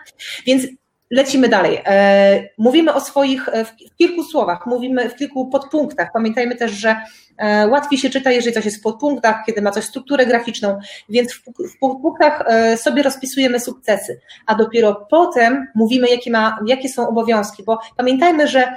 [0.46, 0.66] Więc
[1.12, 1.82] lecimy dalej.
[1.86, 6.08] E, mówimy o swoich, e, w kilku słowach, mówimy w kilku podpunktach.
[6.12, 6.96] Pamiętajmy też, że
[7.38, 11.32] e, łatwiej się czyta, jeżeli coś jest w podpunktach, kiedy ma coś strukturę graficzną, więc
[11.74, 12.44] w podpunktach
[12.76, 18.76] sobie rozpisujemy sukcesy, a dopiero potem mówimy, jakie, ma, jakie są obowiązki, bo pamiętajmy, że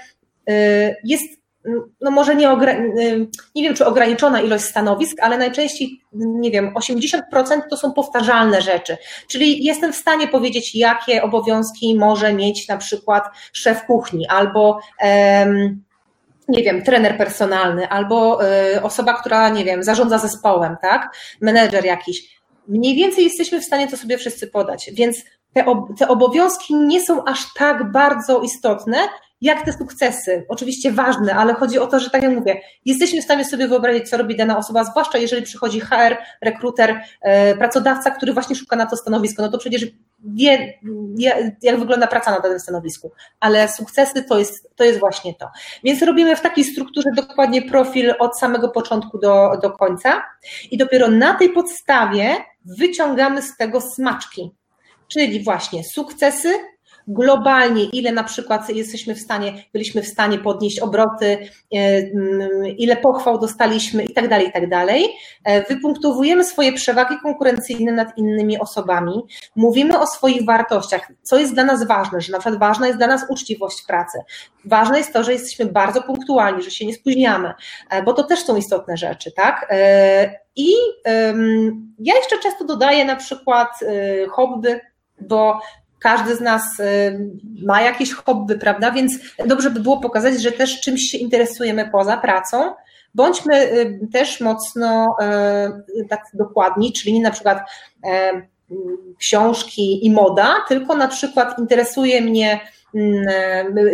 [1.04, 1.45] jest
[2.02, 2.58] no może nie,
[3.56, 7.22] nie wiem, czy ograniczona ilość stanowisk, ale najczęściej, nie wiem, 80%
[7.70, 8.98] to są powtarzalne rzeczy.
[9.28, 13.24] Czyli jestem w stanie powiedzieć, jakie obowiązki może mieć na przykład
[13.54, 14.80] szef kuchni albo
[16.48, 18.40] nie wiem, trener personalny, albo
[18.76, 21.16] y, osoba, która, nie wiem, zarządza zespołem, tak?
[21.42, 22.40] Menedżer jakiś.
[22.68, 25.18] Mniej więcej jesteśmy w stanie to sobie wszyscy podać, więc
[25.54, 25.66] te,
[25.98, 28.98] te obowiązki nie są aż tak bardzo istotne,
[29.46, 30.46] jak te sukcesy.
[30.50, 34.10] Oczywiście ważne, ale chodzi o to, że tak jak mówię, jesteśmy w stanie sobie wyobrazić,
[34.10, 38.86] co robi dana osoba, zwłaszcza jeżeli przychodzi HR, rekruter, e, pracodawca, który właśnie szuka na
[38.86, 39.86] to stanowisko, no to przecież
[40.24, 40.74] wie,
[41.62, 45.50] jak wygląda praca na danym stanowisku, ale sukcesy to jest, to jest właśnie to.
[45.84, 50.24] Więc robimy w takiej strukturze dokładnie profil od samego początku do, do końca
[50.72, 54.52] i dopiero na tej podstawie wyciągamy z tego smaczki,
[55.08, 56.54] czyli właśnie sukcesy,
[57.08, 62.98] globalnie, ile na przykład jesteśmy w stanie, byliśmy w stanie podnieść obroty, e, mm, ile
[62.98, 65.10] pochwał dostaliśmy i tak dalej, i tak dalej.
[65.44, 69.22] E, wypunktowujemy swoje przewagi konkurencyjne nad innymi osobami,
[69.56, 73.08] mówimy o swoich wartościach, co jest dla nas ważne, że na przykład ważna jest dla
[73.08, 74.20] nas uczciwość w pracy.
[74.66, 77.54] Ważne jest to, że jesteśmy bardzo punktualni, że się nie spóźniamy,
[77.90, 79.74] e, bo to też są istotne rzeczy, tak?
[80.56, 80.72] I
[82.00, 83.80] ja jeszcze często dodaję na przykład
[84.30, 84.80] hobby,
[85.22, 85.60] bo
[86.06, 87.30] każdy z nas y,
[87.66, 88.92] ma jakieś hobby, prawda?
[88.92, 89.14] Więc
[89.46, 92.74] dobrze by było pokazać, że też czymś się interesujemy poza pracą.
[93.16, 95.16] Bądźmy y, też mocno
[96.02, 97.60] y, tak dokładni, czyli nie na przykład
[99.20, 102.60] książki i moda, tylko na przykład interesuje mnie,
[102.96, 103.26] mm,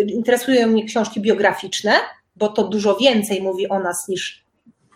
[0.07, 1.93] interesują mnie książki biograficzne,
[2.35, 4.45] bo to dużo więcej mówi o nas niż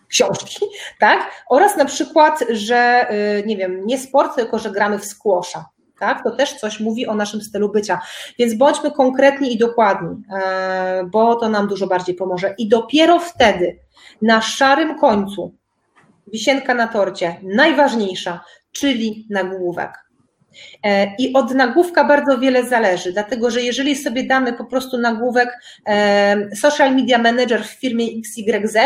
[0.07, 0.65] książki,
[0.99, 1.31] tak?
[1.49, 3.07] Oraz na przykład, że
[3.45, 5.65] nie wiem, nie sport, tylko że gramy w skłosza
[5.99, 6.23] tak?
[6.23, 8.01] To też coś mówi o naszym stylu bycia.
[8.39, 12.55] Więc bądźmy konkretni i dokładni, e, bo to nam dużo bardziej pomoże.
[12.57, 13.79] I dopiero wtedy,
[14.21, 15.55] na szarym końcu,
[16.33, 18.39] wisienka na torcie, najważniejsza,
[18.71, 20.05] czyli nagłówek.
[20.83, 25.59] E, I od nagłówka bardzo wiele zależy, dlatego że jeżeli sobie damy po prostu nagłówek
[25.87, 28.77] e, social media manager w firmie XYZ,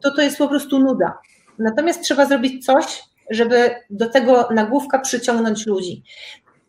[0.00, 1.18] to to jest po prostu nuda.
[1.58, 6.02] Natomiast trzeba zrobić coś, żeby do tego nagłówka przyciągnąć ludzi.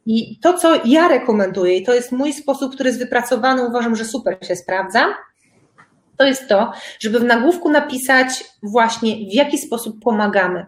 [0.06, 4.06] I to, co ja rekomenduję, i to jest mój sposób, który jest wypracowany, uważam, że
[4.06, 5.06] super się sprawdza,
[6.17, 10.65] to jest to, żeby w nagłówku napisać właśnie, w jaki sposób pomagamy.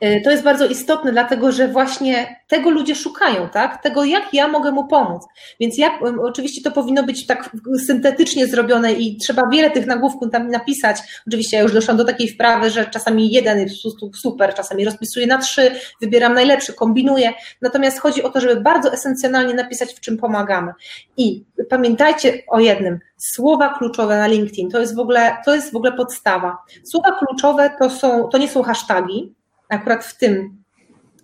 [0.00, 3.82] E, to jest bardzo istotne, dlatego że właśnie tego ludzie szukają, tak?
[3.82, 5.22] Tego, jak ja mogę mu pomóc.
[5.60, 7.50] Więc jak, oczywiście to powinno być tak
[7.86, 10.96] syntetycznie zrobione i trzeba wiele tych nagłówków tam napisać.
[11.26, 13.74] Oczywiście ja już doszłam do takiej wprawy, że czasami jeden jest
[14.14, 17.32] super, czasami rozpisuję na trzy, wybieram najlepszy, kombinuję.
[17.62, 20.72] Natomiast chodzi o to, żeby bardzo esencjonalnie napisać, w czym pomagamy.
[21.16, 25.76] I pamiętajcie o jednym, słowa kluczowe na LinkedIn to jest w ogóle, to jest w
[25.76, 26.58] ogóle podstawa.
[26.84, 29.34] Słowa kluczowe to, są, to nie są hasztagi,
[29.72, 30.62] akurat w tym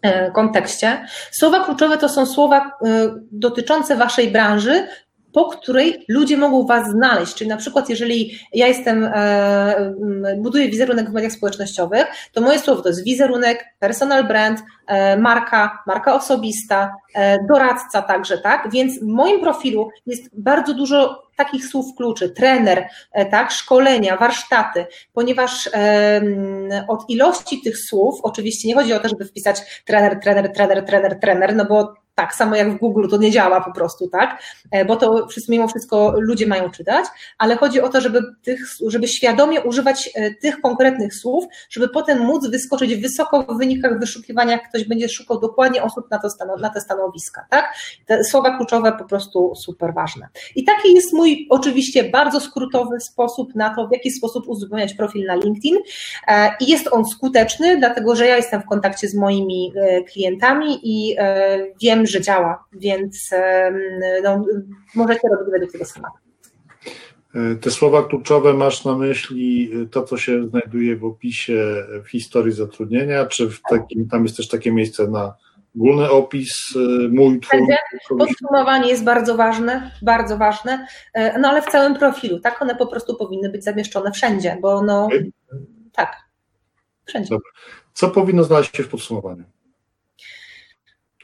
[0.03, 1.07] e, kontekście.
[1.31, 2.71] Słowa kluczowe to są słowa e,
[3.33, 4.89] dotyczące Waszej branży,
[5.39, 7.35] po której ludzie mogą Was znaleźć.
[7.35, 9.95] Czyli na przykład, jeżeli ja jestem, e,
[10.37, 14.63] buduję wizerunek w mediach społecznościowych, to moje słowo to jest wizerunek, personal brand,
[15.19, 16.95] marka, marka osobista,
[17.49, 18.71] doradca także, tak?
[18.73, 24.87] Więc w moim profilu jest bardzo dużo takich słów kluczy, trener, e, tak, szkolenia, warsztaty,
[25.13, 25.71] ponieważ
[26.89, 31.21] od ilości tych słów, oczywiście nie chodzi o to, żeby wpisać trener, trener, trener, trener,
[31.21, 34.43] trener, no bo tak samo jak w Google to nie działa po prostu, tak?
[34.71, 37.07] E, bo to wszystko, mimo wszystko ludzie mają czytać,
[37.39, 42.19] ale chodzi o to, żeby, tych, żeby świadomie używać e, tych konkretnych słów, żeby potem
[42.19, 46.29] móc wyskoczyć wysoko w wynikach wyszukiwania, jak ktoś będzie szukał dokładnie osób na, to
[46.61, 47.75] na te stanowiska, tak?
[48.07, 50.29] Te słowa kluczowe po prostu super ważne.
[50.57, 55.27] I taki jest mój oczywiście bardzo skrótowy sposób na to, w jaki sposób uzupełniać profil
[55.27, 55.77] na LinkedIn
[56.29, 59.73] e, i jest on skuteczny, dlatego że ja jestem w kontakcie z moimi
[60.13, 61.17] klientami i
[61.83, 63.31] wiem, że działa, więc
[64.23, 64.45] no,
[64.95, 66.19] możecie robić według tego schematu.
[67.35, 72.09] E, te słowa kluczowe masz na myśli e, to, co się znajduje w opisie w
[72.09, 75.35] historii zatrudnienia, czy w takim, tam jest też takie miejsce na
[75.77, 76.75] ogólny opis,
[77.11, 77.61] mój, twój.
[78.19, 80.87] Podsumowanie jest bardzo ważne, bardzo ważne,
[81.41, 85.05] no ale w całym profilu, tak, one po prostu powinny być zamieszczone wszędzie, bo no,
[85.05, 85.31] okay.
[85.93, 86.17] tak,
[87.05, 87.31] wszędzie.
[87.31, 87.51] Dobra.
[87.93, 89.45] Co powinno znaleźć się w podsumowaniu?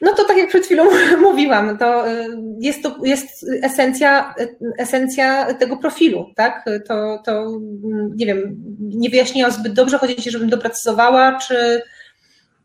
[0.01, 0.85] No to tak jak przed chwilą
[1.21, 2.27] mówiłam, to y,
[2.59, 4.35] jest to jest esencja,
[4.77, 6.65] esencja tego profilu, tak?
[6.87, 11.81] To, to mm, nie wiem, nie wyjaśniłam zbyt dobrze, chodzi ci, żebym doprecyzowała, czy.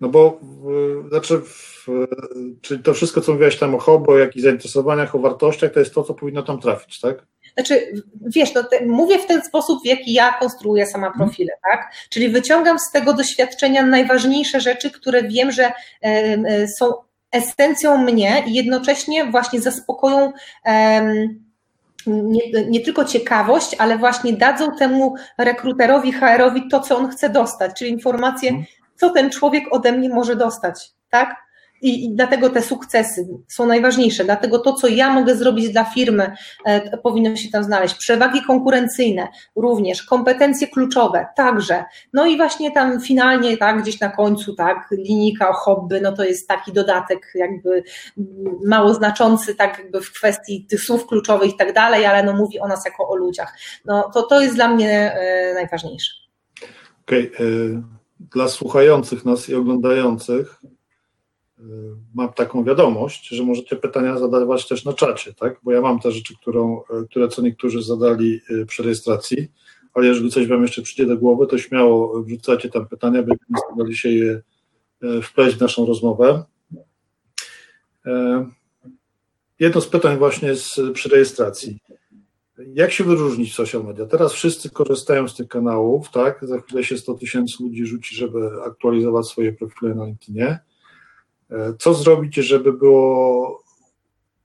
[0.00, 0.40] No bo
[1.08, 1.40] znaczy,
[2.60, 5.94] czyli to wszystko, co mówiłaś tam o hobby, o jakichś zainteresowaniach, o wartościach, to jest
[5.94, 7.26] to, co powinno tam trafić, tak?
[7.54, 11.28] Znaczy, wiesz, no, te, mówię w ten sposób, w jaki ja konstruuję sama mhm.
[11.28, 11.92] profile, tak?
[12.10, 15.72] Czyli wyciągam z tego doświadczenia najważniejsze rzeczy, które wiem, że
[16.06, 16.92] y, są
[17.32, 20.32] esencją mnie i jednocześnie właśnie zaspokoją
[22.06, 27.78] nie, nie, tylko ciekawość, ale właśnie dadzą temu rekruterowi, HR-owi to, co on chce dostać,
[27.78, 28.66] czyli informację, mhm.
[28.96, 31.49] co ten człowiek ode mnie może dostać, tak?
[31.82, 36.32] I, dlatego te sukcesy są najważniejsze, dlatego to, co ja mogę zrobić dla firmy,
[36.64, 37.94] e, powinno się tam znaleźć.
[37.94, 41.84] Przewagi konkurencyjne również, kompetencje kluczowe także.
[42.12, 44.90] No i właśnie tam finalnie, tak, gdzieś na końcu, tak,
[45.48, 47.82] o hobby, no to jest taki dodatek jakby
[48.64, 52.60] mało znaczący, tak jakby w kwestii tych słów kluczowych i tak dalej, ale no mówi
[52.60, 53.58] o nas jako o ludziach.
[53.84, 56.12] No to to jest dla mnie e, najważniejsze.
[57.02, 57.46] Okej, okay.
[57.46, 57.82] E,
[58.20, 60.60] dla słuchających nas i oglądających,
[62.14, 65.60] mam taką wiadomość, że możecie pytania zadawać też na czacie, tak?
[65.62, 69.48] Bo ja mam te rzeczy, którą, y, które co niektórzy zadali y, przy rejestracji,
[69.94, 73.96] ale jeżeli coś Wam jeszcze przyjdzie do głowy, to śmiało wrzucajcie tam pytania, będziemy starali
[73.96, 74.42] się je
[75.22, 76.44] wpleść w naszą rozmowę.
[79.58, 81.78] Jedno z pytań właśnie z, przy rejestracji.
[82.74, 84.06] Jak się wyróżnić w social media?
[84.06, 86.38] Teraz wszyscy korzystają z tych kanałów, tak?
[86.42, 90.58] Za chwilę się 100 tysięcy ludzi rzuci, żeby aktualizować swoje profile na LinkedInie
[91.78, 93.62] co zrobić, żeby było,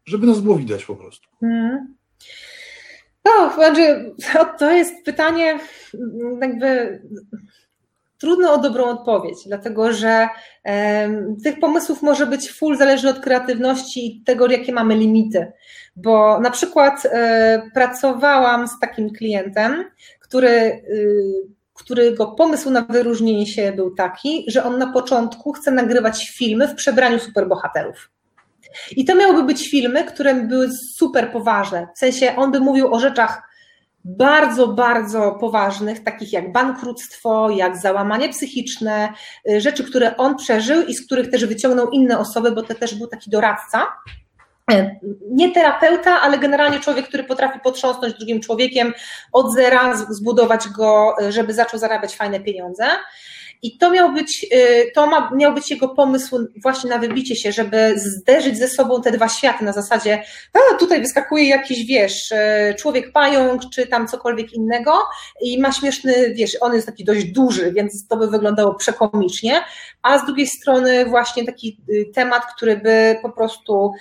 [0.05, 1.27] żeby nas było widać po prostu?
[1.39, 1.95] Hmm.
[3.25, 4.15] No, znaczy,
[4.59, 5.59] to jest pytanie
[6.41, 7.01] jakby
[8.17, 10.27] trudno o dobrą odpowiedź, dlatego że
[11.43, 15.51] tych pomysłów może być full zależny od kreatywności i tego, jakie mamy limity.
[15.95, 19.83] Bo na przykład e, pracowałam z takim klientem,
[20.19, 26.29] który y, którego pomysł na wyróżnienie się był taki, że on na początku chce nagrywać
[26.29, 28.09] filmy w przebraniu superbohaterów.
[28.91, 31.87] I to miałyby być filmy, które były super poważne.
[31.95, 33.41] W sensie on by mówił o rzeczach
[34.05, 39.13] bardzo, bardzo poważnych, takich jak bankructwo, jak załamanie psychiczne,
[39.49, 42.95] y, rzeczy, które on przeżył i z których też wyciągnął inne osoby, bo to też
[42.95, 43.87] był taki doradca.
[44.71, 44.99] E,
[45.31, 48.93] nie terapeuta, ale generalnie człowiek, który potrafi potrząsnąć drugim człowiekiem
[49.31, 52.85] od zera, zbudować go, e, żeby zaczął zarabiać fajne pieniądze.
[53.61, 57.51] I to miał być, y, to ma, miał być jego pomysł właśnie na wybicie się,
[57.51, 62.75] żeby zderzyć ze sobą te dwa światy na zasadzie, a tutaj wyskakuje jakiś, wiesz, y,
[62.79, 64.93] człowiek pająk, czy tam cokolwiek innego
[65.41, 69.61] i ma śmieszny, wiesz, on jest taki dość duży, więc to by wyglądało przekomicznie,
[70.01, 73.91] a z drugiej strony właśnie taki y, temat, który by po prostu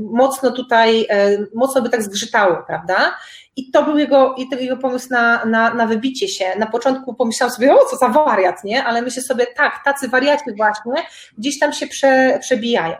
[0.00, 1.06] mocno tutaj,
[1.54, 3.16] mocno by tak zgrzytało, prawda?
[3.56, 6.44] I to był jego, i to jego pomysł na, na, na wybicie się.
[6.58, 8.84] Na początku pomyślałam sobie, o co za wariat, nie?
[8.84, 10.92] Ale myślę sobie, tak, tacy wariaci właśnie
[11.38, 12.96] gdzieś tam się prze, przebijają.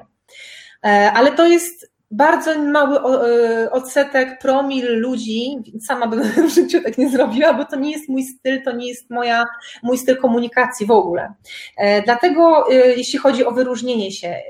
[0.84, 6.98] E, ale to jest bardzo mały e, odsetek, promil ludzi, sama bym w życiu tak
[6.98, 9.44] nie zrobiła, bo to nie jest mój styl, to nie jest moja,
[9.82, 11.32] mój styl komunikacji w ogóle.
[11.76, 12.64] E, dlatego
[12.96, 14.42] jeśli chodzi o wyróżnienie się,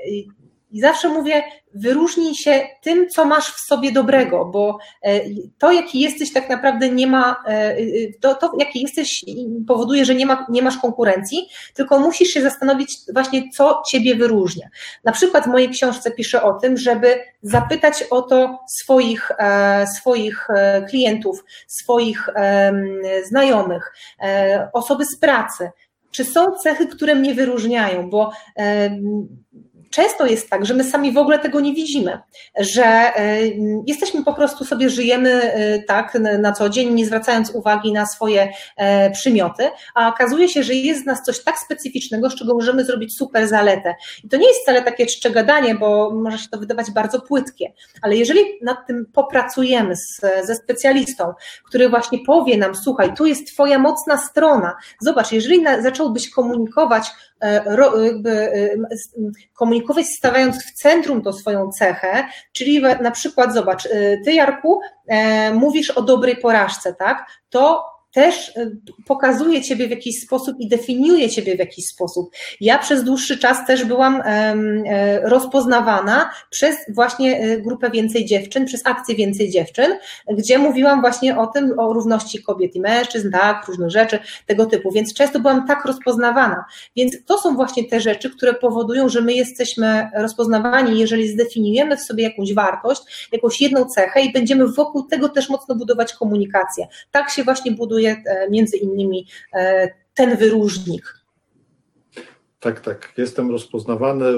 [0.75, 5.21] i zawsze mówię, wyróżnij się tym, co masz w sobie dobrego, bo e,
[5.57, 7.77] to, jaki jesteś, tak naprawdę nie ma, e, e,
[8.21, 9.25] to, to jaki jesteś,
[9.67, 14.69] powoduje, że nie, ma, nie masz konkurencji, tylko musisz się zastanowić właśnie, co ciebie wyróżnia.
[15.03, 19.31] Na przykład w mojej książce piszę o tym, żeby zapytać o to swoich,
[19.97, 20.47] swoich
[20.89, 22.29] klientów, swoich
[23.23, 23.93] znajomych,
[24.73, 25.69] osoby z pracy,
[26.11, 28.31] czy są cechy, które mnie wyróżniają, bo
[29.95, 32.19] często jest tak, że my sami w ogóle tego nie widzimy,
[32.59, 33.39] że e,
[33.87, 38.51] jesteśmy po prostu sobie żyjemy e, tak na co dzień, nie zwracając uwagi na swoje
[38.77, 42.85] e, przymioty, a okazuje się, że jest z nas coś tak specyficznego, z czego możemy
[42.85, 43.95] zrobić super zaletę.
[44.23, 47.73] I to nie jest wcale takie czcze gadanie, bo może się to wydawać bardzo płytkie,
[48.01, 51.33] ale jeżeli nad tym popracujemy z, ze specjalistą,
[51.65, 57.11] który właśnie powie nam, słuchaj, tu jest twoja mocna strona, zobacz, jeżeli na, zacząłbyś komunikować
[58.05, 64.33] jakby komunikować komunikować stawiając w centrum tą swoją cechę, czyli na przykład zobacz, y, ty
[64.33, 67.27] Jarku e, mówisz o dobrej porażce, tak?
[67.49, 68.53] To też
[69.05, 72.29] pokazuje Ciebie w jakiś sposób i definiuje Ciebie w jakiś sposób.
[72.61, 74.23] Ja przez dłuższy czas też byłam
[75.23, 79.91] rozpoznawana przez właśnie grupę Więcej Dziewczyn, przez akcję Więcej Dziewczyn,
[80.29, 84.91] gdzie mówiłam właśnie o tym, o równości kobiet i mężczyzn, tak, różnych rzeczy tego typu,
[84.91, 86.65] więc często byłam tak rozpoznawana.
[86.95, 92.01] Więc to są właśnie te rzeczy, które powodują, że my jesteśmy rozpoznawani, jeżeli zdefiniujemy w
[92.01, 96.87] sobie jakąś wartość, jakąś jedną cechę i będziemy wokół tego też mocno budować komunikację.
[97.11, 101.25] Tak się właśnie buduje e, między innymi e, ten wyróżnik.
[102.59, 103.13] Tak, tak.
[103.17, 104.33] Jestem rozpoznawany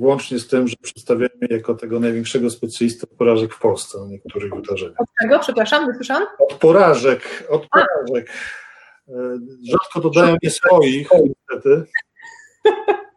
[0.00, 4.54] łącznie z tym, że przedstawiamy jako tego największego specjalistę od porażek w Polsce na niektórych
[4.54, 5.00] wydarzeniach.
[5.00, 5.38] Od czego?
[5.38, 6.26] Przepraszam, wysłyszałam?
[6.38, 8.30] Od porażek, od porażek.
[9.08, 9.12] A.
[9.12, 9.38] E,
[9.70, 11.84] rzadko dodają nie swoich, niestety.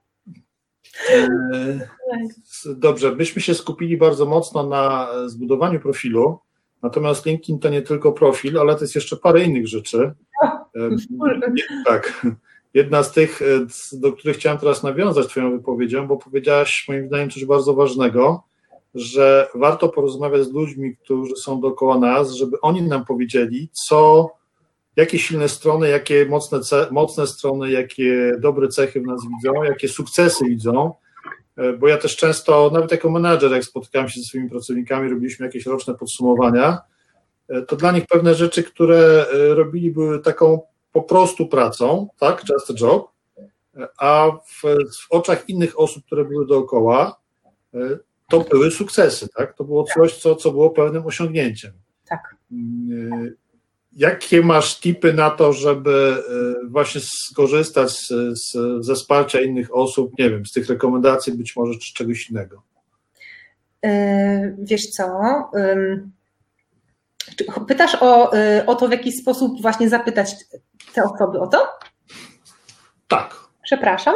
[2.65, 6.39] Dobrze, myśmy się skupili bardzo mocno na zbudowaniu profilu,
[6.83, 10.11] natomiast LinkedIn to nie tylko profil, ale to jest jeszcze parę innych rzeczy.
[11.85, 12.25] Tak.
[12.73, 13.41] Jedna z tych,
[13.91, 18.43] do których chciałem teraz nawiązać Twoją wypowiedzią, bo powiedziałaś moim zdaniem coś bardzo ważnego,
[18.95, 24.29] że warto porozmawiać z ludźmi, którzy są dookoła nas, żeby oni nam powiedzieli, co,
[24.95, 26.59] jakie silne strony, jakie mocne,
[26.91, 31.02] mocne strony, jakie dobre cechy w nas widzą, jakie sukcesy widzą, e,
[31.79, 35.65] bo ja też często, nawet jako menadżer, jak spotykałem się ze swoimi pracownikami, robiliśmy jakieś
[35.65, 36.79] roczne podsumowania,
[37.49, 42.43] e, to dla nich pewne rzeczy, które e, robili, były taką po prostu pracą, tak,
[42.49, 43.11] just a job,
[43.97, 44.61] a w,
[44.97, 47.19] w oczach innych osób, które były dookoła,
[48.29, 51.71] to były sukcesy, tak, to było coś, co, co było pewnym osiągnięciem.
[52.05, 52.35] Tak.
[53.95, 56.23] Jakie masz tipy na to, żeby
[56.63, 61.55] e, właśnie skorzystać z, z, ze wsparcia innych osób, nie wiem, z tych rekomendacji być
[61.55, 62.63] może czy czegoś innego?
[63.85, 65.03] E, wiesz co?
[67.67, 70.35] Pytasz o, e, o to, w jaki sposób właśnie zapytać
[70.93, 71.67] te osoby o to?
[73.07, 73.35] Tak.
[73.63, 74.15] Przepraszam.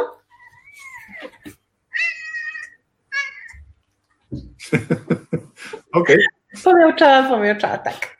[5.92, 6.18] Okej.
[6.52, 6.62] Okay.
[6.64, 8.17] Pomiałczała, pomiałczała, tak.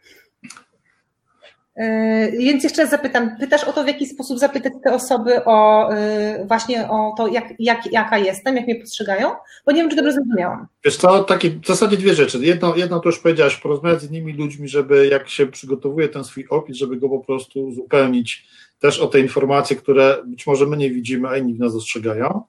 [1.79, 5.89] Yy, więc jeszcze raz zapytam, pytasz o to, w jaki sposób zapytać te osoby o
[5.93, 9.31] yy, właśnie o to, jak, jak, jaka jestem, jak mnie postrzegają?
[9.67, 10.67] Bo nie wiem, czy dobrze zrozumiałam.
[10.85, 12.39] Wiesz co, takie w zasadzie dwie rzeczy.
[12.39, 16.47] Jedno, jedno to już powiedziałaś, porozmawiać z innymi ludźmi, żeby jak się przygotowuje ten swój
[16.51, 18.47] opis, żeby go po prostu uzupełnić
[18.79, 22.43] też o te informacje, które być może my nie widzimy, a inni w nas dostrzegają.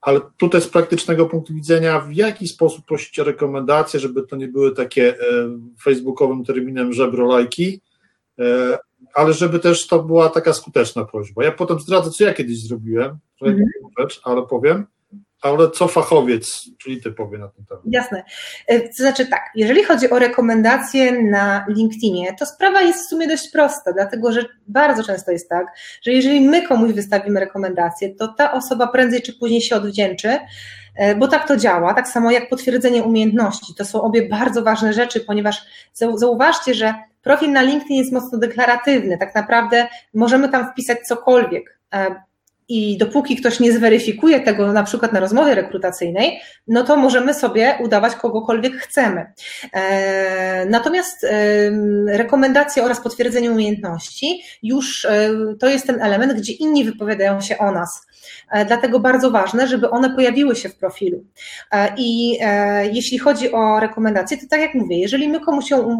[0.00, 4.48] Ale tutaj z praktycznego punktu widzenia, w jaki sposób prosić o rekomendacje, żeby to nie
[4.48, 5.16] były takie e,
[5.82, 7.80] facebookowym terminem żebro lajki,
[9.14, 11.44] ale żeby też to była taka skuteczna prośba.
[11.44, 13.64] Ja potem zdradzę, co ja kiedyś zrobiłem, mhm.
[13.98, 14.86] rzecz, ale powiem,
[15.42, 17.82] ale co fachowiec, czyli ty powie na ten temat.
[17.86, 18.22] Jasne.
[18.66, 23.28] E, to znaczy tak, jeżeli chodzi o rekomendacje na LinkedInie, to sprawa jest w sumie
[23.28, 25.66] dość prosta, dlatego że bardzo często jest tak,
[26.02, 30.38] że jeżeli my komuś wystawimy rekomendację, to ta osoba prędzej czy później się odwdzięczy,
[30.96, 33.74] e, bo tak to działa, tak samo jak potwierdzenie umiejętności.
[33.74, 35.62] To są obie bardzo ważne rzeczy, ponieważ
[35.92, 41.78] zauważcie, że Profil na LinkedIn jest mocno deklaratywny, tak naprawdę możemy tam wpisać cokolwiek.
[41.94, 42.14] E,
[42.68, 47.78] I dopóki ktoś nie zweryfikuje tego, na przykład na rozmowie rekrutacyjnej, no to możemy sobie
[47.84, 49.32] udawać kogokolwiek chcemy.
[49.72, 51.26] E, natomiast
[52.06, 57.70] rekomendacje oraz potwierdzenie umiejętności już e, to jest ten element, gdzie inni wypowiadają się o
[57.70, 58.06] nas.
[58.50, 61.24] E, dlatego bardzo ważne, żeby one pojawiły się w profilu.
[61.72, 65.98] E, I e, jeśli chodzi o rekomendacje, to tak jak mówię, jeżeli my komuś ją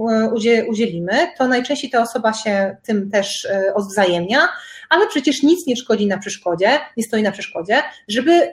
[0.68, 4.38] udzielimy, to najczęściej ta osoba się tym też odwzajemnia,
[4.88, 8.52] ale przecież nic nie szkodzi na przeszkodzie, nie stoi na przeszkodzie, żeby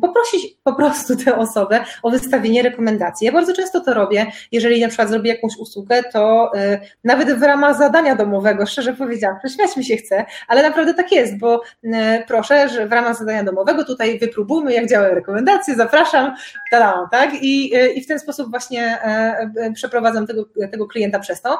[0.00, 3.26] poprosić po prostu tę osobę o wystawienie rekomendacji.
[3.26, 7.42] Ja bardzo często to robię, jeżeli na przykład zrobię jakąś usługę, to y, nawet w
[7.42, 11.88] ramach zadania domowego, szczerze powiedziawszy, śmiać mi się chce, ale naprawdę tak jest, bo y,
[12.26, 16.34] proszę, że w ramach zadania domowego tutaj wypróbujmy, jak działają rekomendacje, zapraszam,
[16.70, 17.30] tada, tak?
[17.42, 18.98] I, I w ten sposób właśnie
[19.74, 21.58] przeprowadzam tego, tego klienta przez to.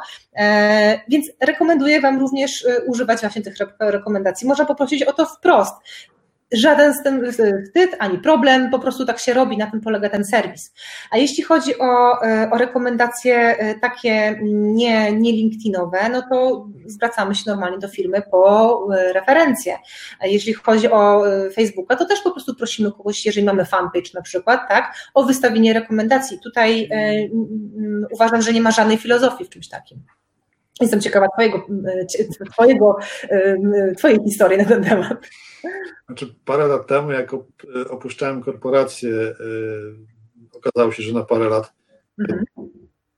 [1.09, 4.49] Więc rekomenduję Wam również używać właśnie tych rekomendacji.
[4.49, 5.75] Można poprosić o to wprost
[6.53, 10.25] żaden z tym wstyd ani problem, po prostu tak się robi, na tym polega ten
[10.25, 10.75] serwis.
[11.11, 17.35] A jeśli chodzi o, e, o rekomendacje e, takie nie, nie LinkedInowe, no to zwracamy
[17.35, 19.79] się normalnie do firmy po e, referencje.
[20.21, 21.25] A jeśli chodzi o
[21.55, 25.73] Facebooka, to też po prostu prosimy kogoś, jeżeli mamy fanpage na przykład, tak, o wystawienie
[25.73, 26.39] rekomendacji.
[26.41, 26.91] Tutaj
[28.11, 30.03] uważam, że nie ma żadnej filozofii w czymś takim.
[30.81, 31.67] Jestem ciekawa twojego,
[32.53, 32.97] twojego,
[33.97, 35.27] twojej historii na ten temat.
[36.07, 37.31] Znaczy, parę lat temu, jak
[37.91, 39.35] opuszczałem korporację, e,
[40.53, 41.73] okazało się, że na parę lat
[42.19, 42.45] mhm.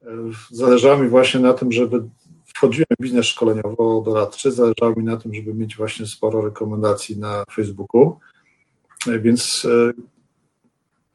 [0.03, 0.11] E,
[0.51, 2.03] zależało mi właśnie na tym, żeby
[2.47, 8.19] wchodziłem w biznes szkoleniowo-doradczy, zależało mi na tym, żeby mieć właśnie sporo rekomendacji na Facebooku,
[9.07, 9.67] więc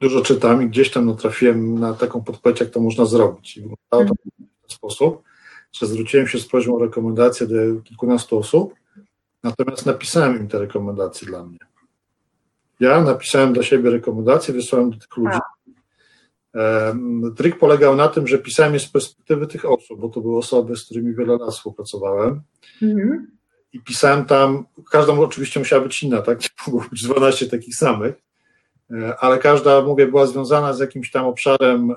[0.00, 3.56] dużo czytam i gdzieś tam natrafiłem na taką podpowiedź, jak to można zrobić.
[3.56, 5.22] I wyglądało to w ten sposób,
[5.74, 8.74] że zwróciłem się z prośbą o rekomendację do kilkunastu osób,
[9.42, 11.58] natomiast napisałem im te rekomendacje dla mnie.
[12.80, 15.38] Ja napisałem dla siebie rekomendacje, wysłałem do tych ludzi.
[17.36, 20.76] Trik polegał na tym, że pisałem je z perspektywy tych osób, bo to były osoby,
[20.76, 22.40] z którymi wiele lat współpracowałem.
[22.82, 23.30] Mhm.
[23.72, 26.40] I pisałem tam, każda oczywiście musiała być inna, tak?
[26.40, 28.14] Nie mogło być 12 takich samych.
[29.02, 31.94] E, ale każda, mówię, była związana z jakimś tam obszarem, e,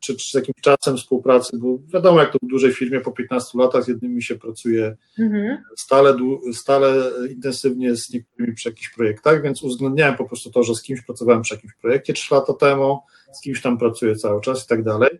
[0.00, 3.58] czy, czy z jakimś czasem współpracy, bo wiadomo, jak to w dużej firmie po 15
[3.58, 5.58] latach z jednymi się pracuje mhm.
[5.76, 6.16] stale,
[6.52, 11.02] stale intensywnie z niektórymi przy jakichś projektach, więc uwzględniałem po prostu to, że z kimś
[11.02, 13.00] pracowałem przy jakimś projekcie 3 lata temu,
[13.32, 15.10] z kimś tam pracuję cały czas i tak dalej.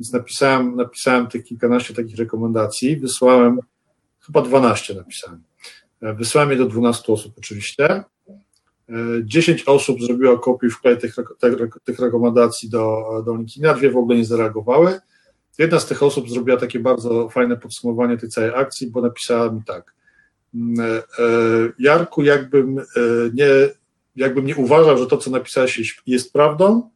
[0.00, 3.58] Więc napisałem, napisałem tych kilkanaście takich rekomendacji, wysłałem,
[4.20, 5.42] chyba 12 napisałem.
[6.02, 8.04] E, wysłałem je do 12 osób oczywiście
[9.24, 11.16] 10 osób zrobiło kopię wklej tych,
[11.84, 15.00] tych rekomendacji do, do LinkedIna, dwie w ogóle nie zareagowały.
[15.58, 19.62] Jedna z tych osób zrobiła takie bardzo fajne podsumowanie tej całej akcji, bo napisała mi
[19.66, 19.94] tak.
[20.54, 21.02] Mm, e,
[21.78, 22.82] Jarku, jakbym e,
[23.34, 23.48] nie,
[24.16, 26.90] jakbym nie uważał, że to, co napisałeś jest prawdą,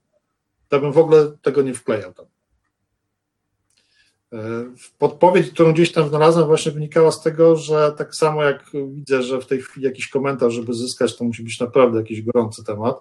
[0.69, 2.27] to bym w ogóle tego nie wklejał tam.
[4.99, 8.65] Podpowiedź, którą gdzieś tam znalazłem, właśnie wynikała z tego, że tak samo jak
[8.95, 12.65] widzę, że w tej chwili jakiś komentarz, żeby zyskać, to musi być naprawdę jakiś gorący
[12.65, 12.97] temat.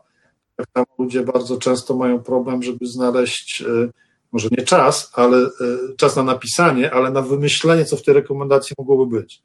[0.55, 3.89] Tak samo ludzie bardzo często mają problem, żeby znaleźć e,
[4.31, 5.49] może nie czas, ale e,
[5.97, 9.43] czas na napisanie, ale na wymyślenie, co w tej rekomendacji mogłoby być.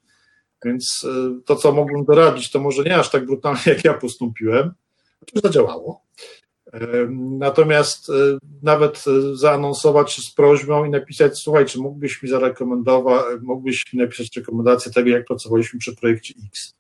[0.64, 4.72] Więc e, to, co mógłbym doradzić, to może nie aż tak brutalnie, jak ja postąpiłem,
[5.32, 6.01] to zadziałało,
[7.39, 8.12] Natomiast e,
[8.62, 14.37] nawet e, zaanonsować z prośbą i napisać, słuchaj, czy mógłbyś mi zarekomendować, mógłbyś mi napisać
[14.37, 16.75] rekomendację tego, jak pracowaliśmy przy projekcie X,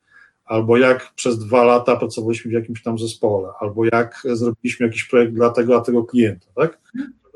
[0.44, 5.32] albo jak przez dwa lata pracowaliśmy w jakimś tam zespole, albo jak zrobiliśmy jakiś projekt
[5.32, 6.78] dla tego, a tego klienta, tak?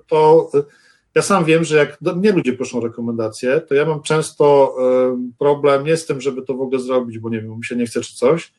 [0.07, 0.63] To e,
[1.15, 4.77] ja sam wiem, że jak do mnie ludzie proszą rekomendacje, to ja mam często
[5.39, 7.87] problem nie z tym, żeby to w ogóle zrobić, bo nie wiem, mi się nie
[7.87, 8.53] chce czy coś,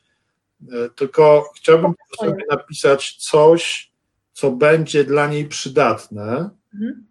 [0.94, 3.92] tylko chciałbym sobie napisać coś,
[4.32, 6.50] co będzie dla niej przydatne.
[6.74, 7.06] Mhm.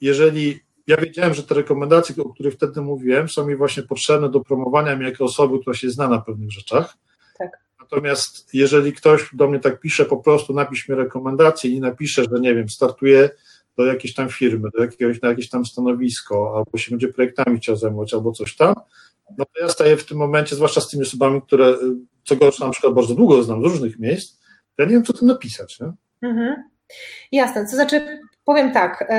[0.00, 4.40] Jeżeli ja wiedziałem, że te rekomendacje, o których wtedy mówiłem, są mi właśnie potrzebne do
[4.40, 6.96] promowania mnie jako osoby, która się zna na pewnych rzeczach.
[7.38, 7.50] Tak.
[7.80, 12.40] Natomiast jeżeli ktoś do mnie tak pisze, po prostu napisz mi rekomendację i napisze, że
[12.40, 13.30] nie wiem, startuje
[13.76, 17.76] do jakiejś tam firmy, do jakiegoś, na jakieś tam stanowisko, albo się będzie projektami chciał
[17.76, 18.74] zajmować, albo coś tam,
[19.38, 21.74] no to ja staję w tym momencie, zwłaszcza z tymi osobami, które,
[22.24, 24.38] co gorsza, na przykład bardzo długo znam z różnych miejsc,
[24.78, 25.80] ja nie wiem, co tu napisać.
[25.80, 25.92] Nie?
[26.28, 26.62] Mhm.
[27.32, 29.12] Jasne, to znaczy, powiem tak.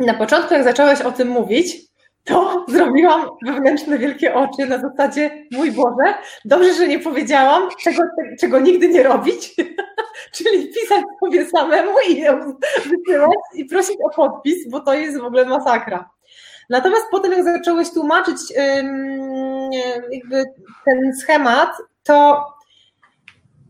[0.00, 1.76] Na początku, jak zacząłeś o tym mówić,
[2.24, 6.14] to zrobiłam wewnętrzne wielkie oczy na zasadzie, mój Boże,
[6.44, 8.02] dobrze, że nie powiedziałam tego,
[8.40, 9.54] czego nigdy nie robić,
[10.36, 12.24] czyli pisać sobie samemu i
[12.88, 16.10] wysyłać i prosić o podpis, bo to jest w ogóle masakra.
[16.70, 18.36] Natomiast potem, jak zacząłeś tłumaczyć
[20.10, 20.44] jakby
[20.84, 21.70] ten schemat,
[22.02, 22.46] to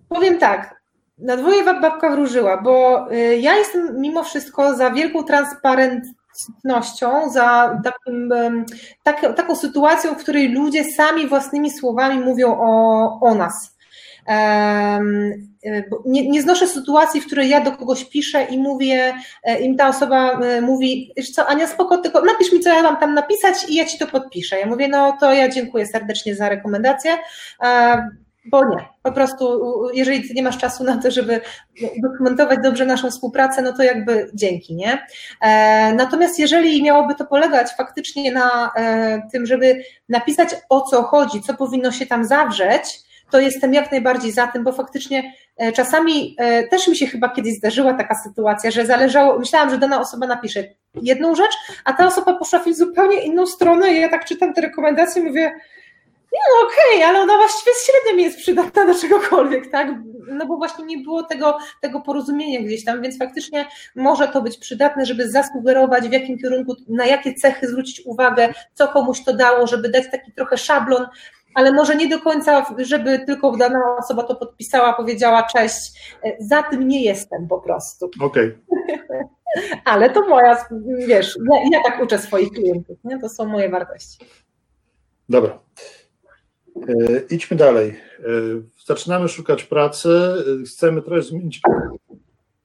[0.09, 0.80] powiem tak,
[1.18, 8.34] na dwoje babka wróżyła, bo y, ja jestem mimo wszystko za wielką transparentnością, za takim,
[9.03, 13.76] tak, taką sytuacją, w której ludzie sami własnymi słowami mówią o, o nas.
[14.29, 19.14] Y, nie, nie, znoszę sytuacji, w której ja do kogoś piszę i mówię,
[19.45, 22.97] e, im ta osoba e, mówi, co Ania, spoko, tylko napisz mi, co ja mam
[22.97, 24.59] tam napisać i ja ci to podpiszę.
[24.59, 27.18] Ja mówię, no to ja dziękuję serdecznie za rekomendację
[27.62, 28.09] e,
[28.51, 28.89] bo nie.
[29.03, 31.41] Po prostu, jeżeli ty nie masz czasu na to, żeby
[32.03, 35.07] dokumentować dobrze naszą współpracę, no to jakby dzięki, nie?
[35.41, 41.43] E, natomiast jeżeli miałoby to polegać faktycznie na e, tym, żeby napisać o co chodzi,
[41.43, 46.37] co powinno się tam zawrzeć, to jestem jak najbardziej za tym, bo faktycznie e, czasami
[46.70, 50.64] też mi się chyba kiedyś zdarzyła taka sytuacja, że zależało, myślałam, że dana osoba napisze
[51.03, 51.53] jedną rzecz,
[51.85, 55.24] a ta osoba poszła w zupełnie inną stronę i ja tak czytam te rekomendacje i
[55.24, 55.53] mówię,
[56.33, 59.89] nie no okej, okay, ale ona właściwie średnio mi jest przydatna do czegokolwiek, tak?
[60.29, 64.59] No bo właśnie nie było tego, tego porozumienia gdzieś tam, więc faktycznie może to być
[64.59, 69.66] przydatne, żeby zasugerować w jakim kierunku, na jakie cechy zwrócić uwagę, co komuś to dało,
[69.66, 71.07] żeby dać taki trochę szablon,
[71.57, 76.88] ale może nie do końca, żeby tylko dana osoba to podpisała, powiedziała cześć, za tym
[76.88, 78.11] nie jestem po prostu.
[78.20, 78.59] Okej.
[78.68, 79.28] Okay.
[79.84, 80.66] ale to moja,
[81.07, 83.18] wiesz, ja, ja tak uczę swoich klientów, nie?
[83.18, 84.18] to są moje wartości.
[85.28, 85.59] Dobra.
[86.76, 87.88] E, idźmy dalej.
[87.88, 88.24] E,
[88.86, 90.09] zaczynamy szukać pracy.
[90.62, 91.61] E, chcemy trochę zmienić.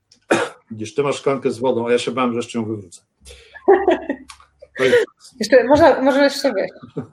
[0.72, 3.02] Widzisz, ty masz szklankę z wodą, a ja się bałem, że jeszcze ją wywrócę.
[5.40, 7.06] Jeszcze, może, może jeszcze wiesz.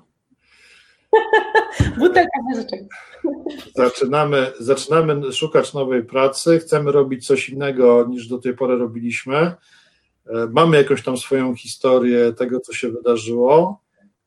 [1.99, 2.81] Butelka muzyczek.
[3.77, 9.37] Zaczynamy, zaczynamy szukać nowej pracy, chcemy robić coś innego niż do tej pory robiliśmy.
[9.37, 9.55] E,
[10.53, 13.81] mamy jakąś tam swoją historię tego, co się wydarzyło.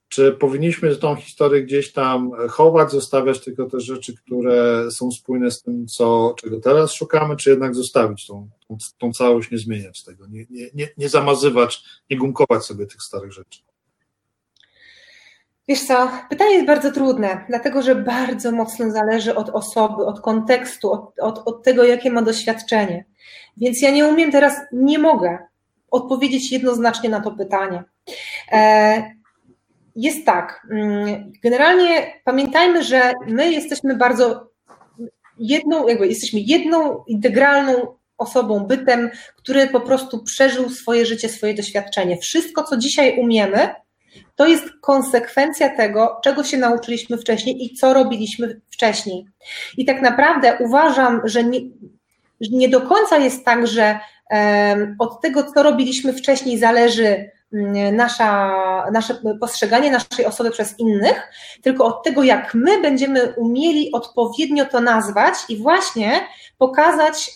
[0.07, 5.61] Czy powinniśmy tą historię gdzieś tam chować, zostawiać tylko te rzeczy, które są spójne z
[5.61, 10.27] tym, co, czego teraz szukamy, czy jednak zostawić tą, tą, tą całość, nie zmieniać tego,
[10.27, 13.61] nie, nie, nie zamazywać, nie gumkować sobie tych starych rzeczy?
[15.71, 20.91] Wiesz co, pytanie jest bardzo trudne, dlatego że bardzo mocno zależy od osoby, od kontekstu,
[20.91, 23.05] od, od, od tego, jakie ma doświadczenie.
[23.57, 25.37] Więc ja nie umiem teraz, nie mogę
[25.91, 27.83] odpowiedzieć jednoznacznie na to pytanie.
[28.51, 29.11] E,
[29.95, 30.67] jest tak.
[30.71, 34.47] Mm, generalnie pamiętajmy, że my jesteśmy bardzo
[35.37, 42.17] jedną, jakby jesteśmy jedną integralną osobą, bytem, który po prostu przeżył swoje życie, swoje doświadczenie.
[42.17, 43.75] Wszystko, co dzisiaj umiemy,
[44.41, 49.25] to jest konsekwencja tego, czego się nauczyliśmy wcześniej i co robiliśmy wcześniej.
[49.77, 51.59] I tak naprawdę uważam, że nie,
[52.41, 53.99] że nie do końca jest tak, że
[54.31, 57.31] um, od tego, co robiliśmy wcześniej, zależy
[57.91, 58.53] nasza,
[58.91, 61.31] nasze postrzeganie naszej osoby przez innych,
[61.61, 66.11] tylko od tego, jak my będziemy umieli odpowiednio to nazwać i właśnie
[66.57, 67.33] pokazać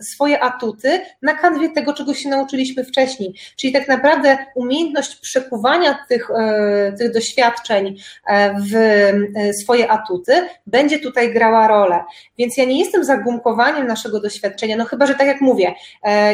[0.00, 3.34] swoje atuty na kanwie tego, czego się nauczyliśmy wcześniej.
[3.56, 10.32] Czyli tak naprawdę umiejętność przekuwania tych, e, tych doświadczeń e, w e, swoje atuty
[10.66, 12.04] będzie tutaj grała rolę.
[12.38, 15.74] Więc ja nie jestem zagumkowaniem naszego doświadczenia, no chyba, że tak jak mówię,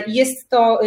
[0.06, 0.80] jest to,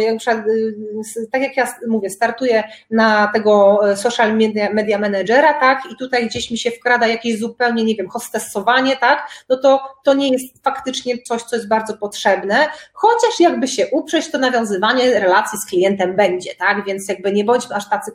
[1.32, 6.50] tak jak ja mówię, startuję na tego social media, media managera, tak, i tutaj gdzieś
[6.50, 11.22] mi się wkrada jakieś zupełnie, nie wiem, hostesowanie, tak, no to to nie jest faktycznie
[11.22, 16.54] coś, co jest bardzo potrzebne, chociaż jakby się uprzeć, to nawiązywanie relacji z klientem będzie,
[16.54, 16.84] tak?
[16.86, 18.12] Więc jakby nie bądźmy aż tacy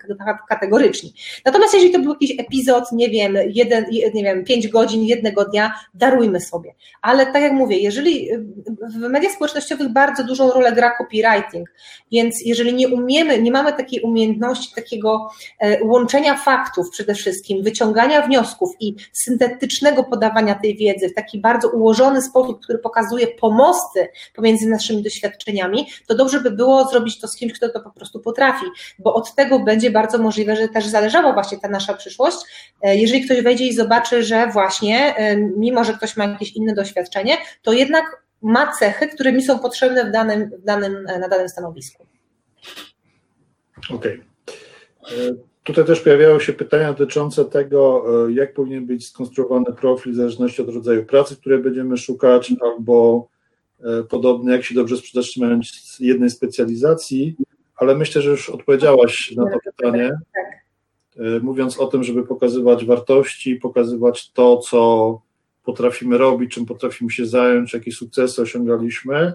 [0.50, 1.14] kategoryczni.
[1.46, 5.74] Natomiast jeżeli to był jakiś epizod, nie wiem, jeden, nie wiem, pięć godzin jednego dnia,
[5.94, 6.76] darujmy sobie.
[7.02, 8.30] Ale tak jak mówię, jeżeli
[8.96, 11.70] w mediach społecznościowych bardzo dużą rolę gra copywriting,
[12.12, 15.30] więc jeżeli nie umiemy, nie mamy takiej umiejętności, takiego
[15.60, 21.70] e, łączenia faktów przede wszystkim, wyciągania wniosków i syntetycznego podawania tej wiedzy w taki bardzo
[21.70, 27.36] ułożony sposób, który pokazuje, pomosty pomiędzy naszymi doświadczeniami, to dobrze by było zrobić to z
[27.36, 28.66] kimś, kto to po prostu potrafi,
[29.00, 32.38] bo od tego będzie bardzo możliwe, że też zależała właśnie ta nasza przyszłość.
[32.82, 36.74] E, jeżeli ktoś wejdzie i zobaczy, że właśnie, e, mimo że ktoś ma jakieś inne
[36.74, 41.50] doświadczenie, to jednak ma cechy, które mi są potrzebne w danym, w danym, na danym
[41.50, 42.11] stanowisku.
[43.90, 44.22] Okej.
[45.02, 45.52] Okay.
[45.64, 50.62] Tutaj też pojawiały się pytania dotyczące tego, e, jak powinien być skonstruowany profil w zależności
[50.62, 53.28] od rodzaju pracy, której będziemy szukać, albo
[53.84, 57.36] e, podobnie, jak się dobrze sprzedać, trzymając jednej specjalizacji,
[57.76, 60.12] ale myślę, że już odpowiedziałaś na to pytanie,
[61.18, 65.22] e, mówiąc o tym, żeby pokazywać wartości, pokazywać to, co
[65.64, 69.34] potrafimy robić, czym potrafimy się zająć, jakie sukcesy osiągaliśmy,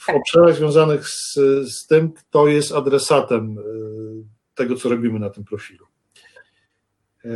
[0.00, 1.34] w obszarach związanych z,
[1.68, 3.56] z tym, kto jest adresatem
[4.54, 5.86] tego, co robimy na tym profilu.
[7.24, 7.28] E,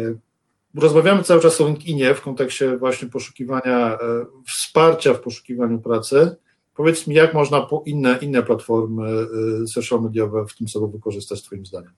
[0.75, 3.99] rozmawiamy cały czas o LinkedInie w kontekście właśnie poszukiwania e,
[4.47, 6.37] wsparcia w poszukiwaniu pracy.
[6.75, 9.27] Powiedz mi, jak można po inne, inne platformy
[9.67, 11.93] social mediowe w tym celu wykorzystać, Twoim zdaniem?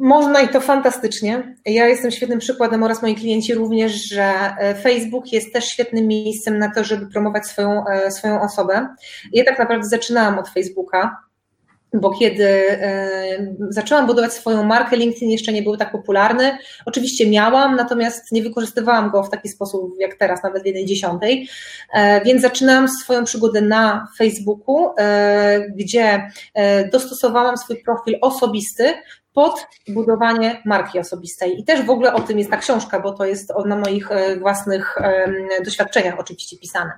[0.00, 1.56] Można i to fantastycznie.
[1.66, 4.32] Ja jestem świetnym przykładem oraz moi klienci również, że
[4.82, 8.88] Facebook jest też świetnym miejscem na to, żeby promować swoją, swoją osobę.
[9.32, 11.16] Ja tak naprawdę zaczynałam od Facebooka
[11.94, 16.58] bo kiedy e, zaczęłam budować swoją markę, LinkedIn jeszcze nie był tak popularny.
[16.86, 21.48] Oczywiście miałam, natomiast nie wykorzystywałam go w taki sposób jak teraz, nawet w jednej dziesiątej,
[21.94, 26.30] e, więc zaczynałam swoją przygodę na Facebooku, e, gdzie
[26.92, 28.94] dostosowałam swój profil osobisty
[29.34, 31.60] pod budowanie marki osobistej.
[31.60, 34.36] I też w ogóle o tym jest ta książka, bo to jest na moich e,
[34.36, 34.98] własnych
[35.64, 36.92] doświadczeniach oczywiście pisane.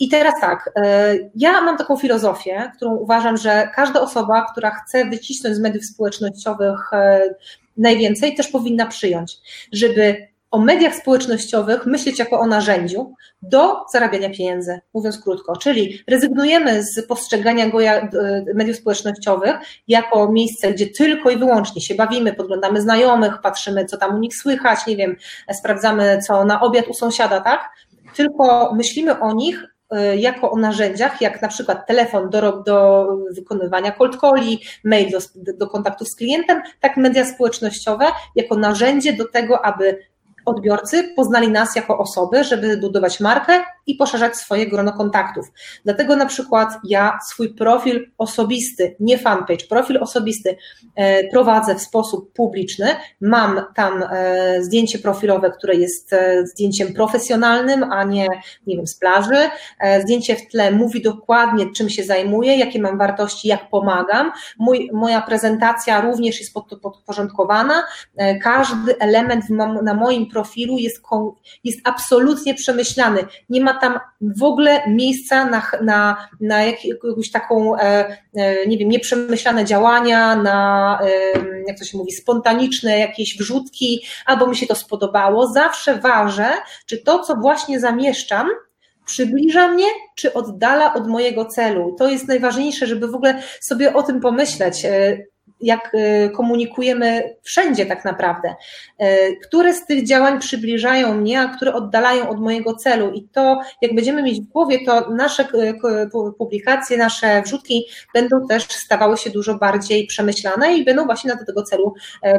[0.00, 5.04] I teraz tak, e, ja mam taką filozofię, którą uważam, że każda osoba, która chce
[5.04, 7.34] wycisnąć z mediów społecznościowych e,
[7.76, 9.36] najwięcej, też powinna przyjąć,
[9.72, 15.56] żeby o mediach społecznościowych myśleć jako o narzędziu do zarabiania pieniędzy, mówiąc krótko.
[15.56, 18.08] Czyli rezygnujemy z postrzegania go e,
[18.54, 19.54] mediów społecznościowych
[19.88, 24.36] jako miejsce, gdzie tylko i wyłącznie się bawimy, podglądamy znajomych, patrzymy, co tam u nich
[24.36, 25.16] słychać, nie wiem,
[25.52, 27.70] sprawdzamy, co na obiad u sąsiada, tak?
[28.16, 33.92] Tylko myślimy o nich e, jako o narzędziach, jak na przykład telefon do, do wykonywania
[33.92, 35.18] cold calli, mail do,
[35.54, 38.04] do kontaktów z klientem, tak media społecznościowe
[38.36, 40.11] jako narzędzie do tego, aby
[40.44, 43.52] odbiorcy poznali nas jako osoby, żeby budować markę
[43.86, 45.52] i poszerzać swoje grono kontaktów.
[45.84, 50.56] Dlatego na przykład ja swój profil osobisty, nie fanpage, profil osobisty
[50.96, 52.86] e, prowadzę w sposób publiczny.
[53.20, 58.28] Mam tam e, zdjęcie profilowe, które jest e, zdjęciem profesjonalnym, a nie,
[58.66, 59.36] nie wiem, z plaży.
[60.02, 64.32] Zdjęcie w tle mówi dokładnie, czym się zajmuję, jakie mam wartości, jak pomagam.
[64.58, 67.84] Mój, moja prezentacja również jest podporządkowana.
[68.42, 69.50] Każdy element
[69.82, 71.02] na moim profilu jest,
[71.64, 73.24] jest absolutnie przemyślany.
[73.48, 78.88] Nie ma tam w ogóle miejsca na, na, na jakąś taką, e, e, nie wiem,
[78.88, 80.98] nieprzemyślane działania, na,
[81.66, 85.46] jak to się mówi, spontaniczne jakieś wrzutki, albo mi się to spodobało.
[85.46, 86.48] Zawsze ważę,
[86.86, 88.48] czy to, co właśnie zamieszczam,
[89.06, 91.96] przybliża mnie, czy oddala od mojego celu.
[91.98, 94.86] To jest najważniejsze, żeby w ogóle sobie o tym pomyśleć.
[95.62, 98.54] E, jak e, komunikujemy wszędzie tak naprawdę.
[98.98, 103.12] E, które z tych działań przybliżają mnie, a które oddalają od mojego celu.
[103.12, 106.08] I to, jak będziemy mieć w głowie, to nasze e,
[106.38, 107.84] publikacje, nasze wrzutki
[108.14, 111.94] będą też stawały się dużo bardziej przemyślane i będą właśnie do tego celu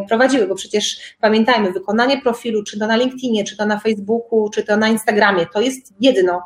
[0.08, 4.64] prowadziły, bo przecież pamiętajmy, wykonanie profilu, czy to na LinkedInie, czy to na Facebooku, czy
[4.64, 6.42] to na Instagramie, to jest jedno,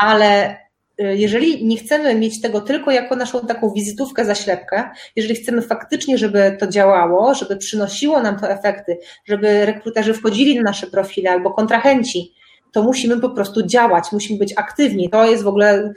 [0.00, 0.63] ale Y,
[0.98, 6.56] jeżeli nie chcemy mieć tego tylko jako naszą taką wizytówkę, zaślepkę, jeżeli chcemy faktycznie, żeby
[6.60, 12.34] to działało, żeby przynosiło nam to efekty, żeby rekruterzy wchodzili na nasze profile albo kontrahenci,
[12.72, 15.10] to musimy po prostu działać, musimy być aktywni.
[15.10, 15.94] To jest w ogóle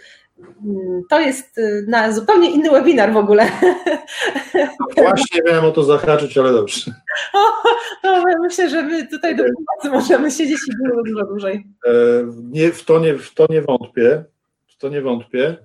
[0.65, 3.49] mm, to jest y, na zupełnie inny webinar w ogóle.
[4.97, 6.91] Właśnie miałem o to zahaczyć, ale dobrze.
[8.03, 11.67] no, myślę, że my tutaj do pomocy możemy siedzieć i dużo, dużo dłużej.
[11.85, 11.91] E,
[12.51, 14.23] nie, w, to nie, w to nie wątpię
[14.77, 15.57] to nie wątpię.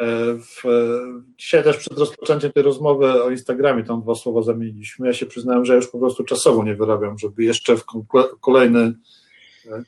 [0.00, 0.62] E, w,
[1.36, 5.06] dzisiaj też przed rozpoczęciem tej rozmowy o Instagramie tam dwa słowa zamieniliśmy.
[5.06, 7.84] Ja się przyznałem, że już po prostu czasowo nie wyrabiam, żeby jeszcze w
[8.40, 8.92] kolejny,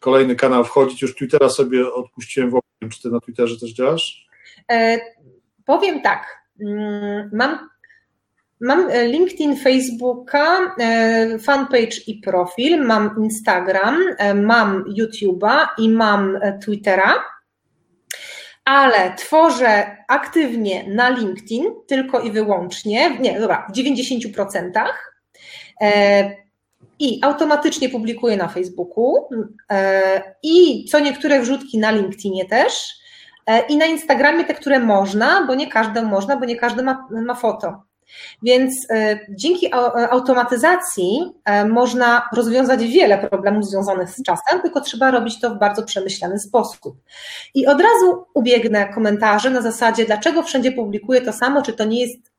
[0.00, 1.02] kolejny kanał wchodzić.
[1.02, 2.92] Już Twittera sobie odpuściłem w ogóle.
[2.92, 4.26] Czy ty na Twitterze też działasz?
[4.70, 4.98] E,
[5.66, 6.42] powiem tak.
[6.60, 7.72] Mm, mam
[8.64, 13.98] Mam e, LinkedIn, Facebooka, e, fanpage i profil, mam Instagram,
[14.34, 17.31] mam YouTube'a i mam Twittera
[18.64, 24.70] ale tworzę aktywnie na LinkedIn tylko i wyłącznie, nie, dobra, w 90%.
[25.80, 26.36] E,
[26.98, 29.28] I automatycznie publikuję na Facebooku
[29.70, 32.72] e, i co niektóre wrzutki na LinkedInie też.
[33.46, 37.08] E, I na Instagramie te, które można, bo nie każde można, bo nie każdy ma,
[37.10, 37.82] ma foto.
[38.42, 39.74] Więc e, dzięki e,
[40.10, 45.82] automatyzacji e, można rozwiązać wiele problemów związanych z czasem, tylko trzeba robić to w bardzo
[45.82, 46.96] przemyślany sposób.
[47.54, 52.00] I od razu ubiegnę komentarze na zasadzie, dlaczego wszędzie publikuję to samo, czy to nie
[52.00, 52.31] jest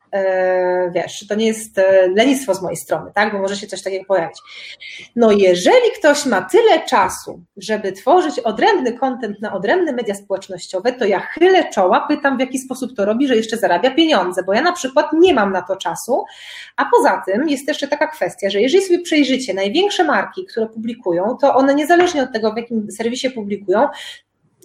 [0.91, 4.05] wiesz, to nie jest e, lenistwo z mojej strony, tak, bo może się coś takiego
[4.05, 4.38] pojawić.
[5.16, 11.05] No jeżeli ktoś ma tyle czasu, żeby tworzyć odrębny kontent na odrębne media społecznościowe, to
[11.05, 14.61] ja chylę czoła, pytam w jaki sposób to robi, że jeszcze zarabia pieniądze, bo ja
[14.61, 16.24] na przykład nie mam na to czasu,
[16.76, 21.38] a poza tym jest jeszcze taka kwestia, że jeżeli sobie przejrzycie największe marki, które publikują,
[21.41, 23.88] to one niezależnie od tego, w jakim serwisie publikują,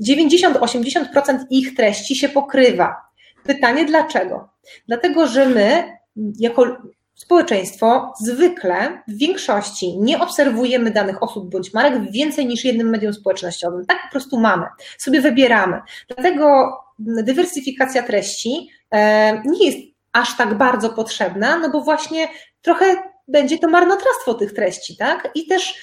[0.01, 3.08] 90-80% ich treści się pokrywa.
[3.49, 4.49] Pytanie dlaczego?
[4.87, 5.99] Dlatego, że my
[6.39, 6.77] jako
[7.15, 13.13] społeczeństwo zwykle w większości nie obserwujemy danych osób bądź marek w więcej niż jednym medium
[13.13, 13.87] społecznościowym.
[13.87, 14.67] Tak po prostu mamy,
[14.99, 15.81] sobie wybieramy.
[16.09, 19.79] Dlatego dywersyfikacja treści e, nie jest
[20.13, 22.29] aż tak bardzo potrzebna, no bo właśnie
[22.63, 22.85] trochę
[23.29, 25.31] będzie to marnotrawstwo tych treści, tak?
[25.35, 25.75] I też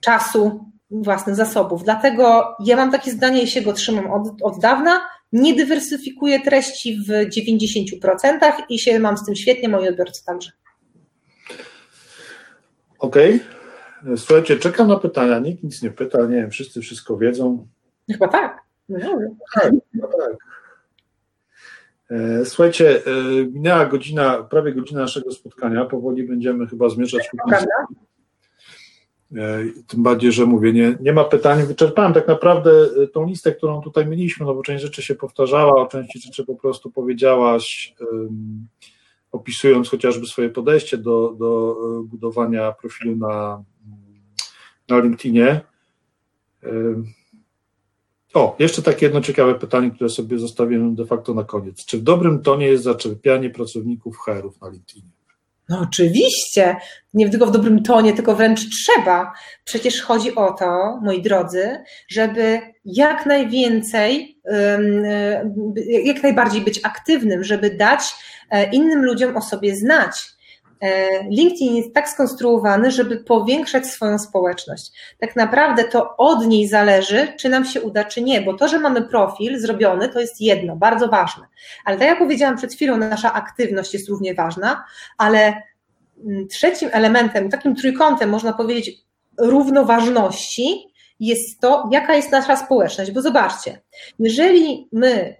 [0.00, 1.84] czasu, własnych zasobów.
[1.84, 5.00] Dlatego ja mam takie zdanie i się go trzymam od, od dawna,
[5.32, 10.50] nie dywersyfikuję treści w 90% i się mam z tym świetnie, moi odbiorcy także.
[12.98, 13.40] Okej.
[14.02, 14.16] Okay.
[14.16, 15.38] Słuchajcie, czekam na pytania.
[15.38, 17.66] Nikt nic nie pyta, nie wiem, wszyscy wszystko wiedzą.
[18.12, 18.60] Chyba tak.
[18.88, 18.98] No,
[19.54, 20.36] tak, chyba tak.
[22.10, 25.84] E, słuchajcie, e, minęła godzina, prawie godzina naszego spotkania.
[25.84, 27.36] Powoli będziemy chyba zmierzać ku.
[29.36, 31.66] E, tym bardziej, że mówię, nie, nie ma pytań.
[31.66, 32.70] Wyczerpałem tak naprawdę
[33.02, 36.44] e, tą listę, którą tutaj mieliśmy, no bo część rzeczy się powtarzała, o części rzeczy
[36.44, 37.94] po prostu powiedziałaś,
[39.32, 43.64] opisując chociażby swoje podejście do, do e, budowania profilu na,
[44.88, 45.60] na LinkedInie.
[48.34, 51.84] O, jeszcze takie jedno ciekawe pytanie, które sobie zostawiłem de facto na koniec.
[51.84, 55.17] Czy w dobrym tonie jest zaczepianie pracowników HR-ów na LinkedInie?
[55.68, 56.76] No oczywiście,
[57.14, 59.32] nie tylko w dobrym tonie, tylko wręcz trzeba.
[59.64, 64.40] Przecież chodzi o to, moi drodzy, żeby jak najwięcej,
[66.04, 68.00] jak najbardziej być aktywnym, żeby dać
[68.50, 70.37] e, innym ludziom o sobie znać.
[70.80, 74.92] E, LinkedIn jest tak skonstruowany, żeby powiększać swoją społeczność.
[75.18, 78.78] Tak naprawdę to od niej zależy, czy nam się uda, czy nie, bo to, że
[78.78, 81.44] mamy profil zrobiony, to jest jedno, bardzo ważne.
[81.84, 84.84] Ale tak jak powiedziałam przed chwilą, nasza aktywność jest równie ważna,
[85.18, 85.62] ale
[86.26, 88.90] mm, trzecim elementem, takim trójkątem, można powiedzieć,
[89.38, 93.10] równoważności jest to, jaka jest nasza społeczność.
[93.10, 93.80] Bo zobaczcie,
[94.18, 95.36] jeżeli my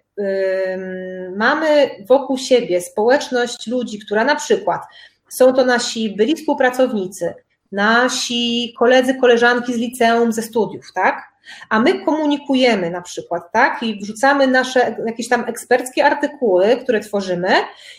[1.36, 4.82] mamy wokół siebie społeczność ludzi, która na przykład
[5.30, 7.34] są to nasi byli współpracownicy,
[7.72, 11.28] nasi koledzy, koleżanki z liceum, ze studiów, tak?
[11.68, 13.82] A my komunikujemy na przykład, tak?
[13.82, 17.48] I wrzucamy nasze jakieś tam eksperckie artykuły, które tworzymy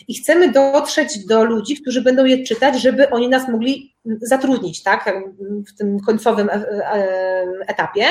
[0.08, 5.14] i chcemy dotrzeć do ludzi, którzy będą je czytać, żeby oni nas mogli zatrudnić, tak?
[5.68, 8.04] W tym końcowym e, e, etapie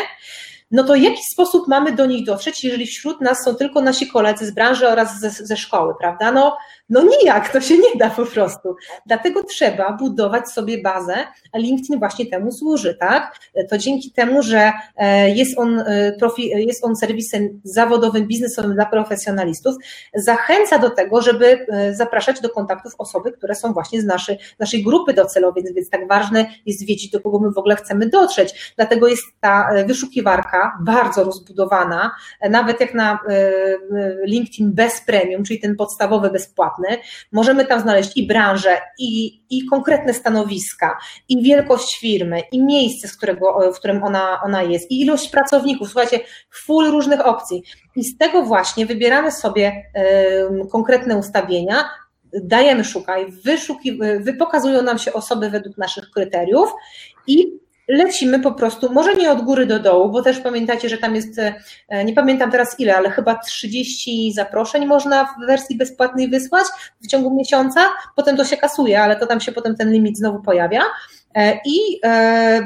[0.71, 4.07] no to w jaki sposób mamy do nich dotrzeć, jeżeli wśród nas są tylko nasi
[4.07, 6.31] koledzy z branży oraz ze, ze szkoły, prawda?
[6.31, 6.57] No,
[6.89, 8.75] no nijak, to się nie da po prostu.
[9.05, 11.15] Dlatego trzeba budować sobie bazę,
[11.53, 13.39] a LinkedIn właśnie temu służy, tak?
[13.69, 18.85] To dzięki temu, że e, jest on, e, profi, jest on serwisem zawodowym, biznesowym dla
[18.85, 19.75] profesjonalistów,
[20.15, 24.83] zachęca do tego, żeby e, zapraszać do kontaktów osoby, które są właśnie z naszej, naszej
[24.83, 28.73] grupy docelowej, więc tak ważne jest wiedzieć, do kogo my w ogóle chcemy dotrzeć.
[28.75, 32.11] Dlatego jest ta wyszukiwarka bardzo rozbudowana,
[32.49, 33.19] nawet jak na
[34.25, 36.78] LinkedIn bez premium, czyli ten podstawowy, bezpłatny,
[37.31, 40.97] możemy tam znaleźć i branżę, i, i konkretne stanowiska,
[41.29, 45.87] i wielkość firmy, i miejsce, z którego, w którym ona, ona jest, i ilość pracowników.
[45.87, 46.19] Słuchajcie,
[46.51, 47.63] full różnych opcji.
[47.95, 49.83] I z tego właśnie wybieramy sobie
[50.63, 51.89] y, konkretne ustawienia,
[52.43, 56.73] dajemy szukaj, wyszuki, wy, pokazują nam się osoby według naszych kryteriów
[57.27, 57.59] i
[57.89, 61.39] lecimy po prostu, może nie od góry do dołu, bo też pamiętacie, że tam jest,
[61.89, 66.65] e, nie pamiętam teraz ile, ale chyba 30 zaproszeń można w wersji bezpłatnej wysłać
[67.01, 67.81] w ciągu miesiąca,
[68.15, 70.81] potem to się kasuje, ale to tam się potem ten limit znowu pojawia.
[71.35, 72.61] E, I e,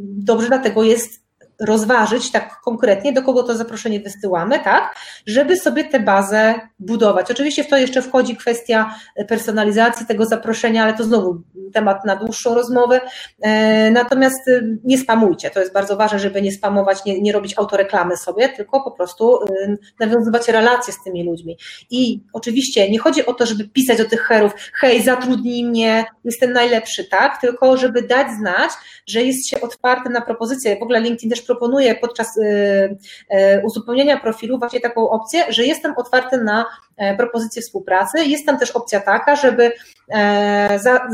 [0.00, 1.27] dobrze dlatego jest
[1.60, 4.94] rozważyć tak konkretnie, do kogo to zaproszenie wysyłamy, tak,
[5.26, 7.30] żeby sobie tę bazę budować.
[7.30, 8.94] Oczywiście w to jeszcze wchodzi kwestia
[9.28, 11.42] personalizacji tego zaproszenia, ale to znowu
[11.72, 13.00] temat na dłuższą rozmowę.
[13.40, 17.58] E, natomiast e, nie spamujcie, to jest bardzo ważne, żeby nie spamować, nie, nie robić
[17.58, 21.58] autoreklamy sobie, tylko po prostu e, nawiązywać relacje z tymi ludźmi.
[21.90, 26.52] I oczywiście nie chodzi o to, żeby pisać do tych herów, hej, zatrudnij mnie, jestem
[26.52, 28.70] najlepszy, tak, tylko żeby dać znać,
[29.06, 30.78] że jest się otwarty na propozycje.
[30.78, 35.94] W ogóle LinkedIn też proponuje podczas y, y, uzupełniania profilu właśnie taką opcję, że jestem
[35.96, 38.24] otwarty na e, propozycje współpracy.
[38.24, 39.72] Jest tam też opcja taka, żeby
[40.08, 41.08] e, za,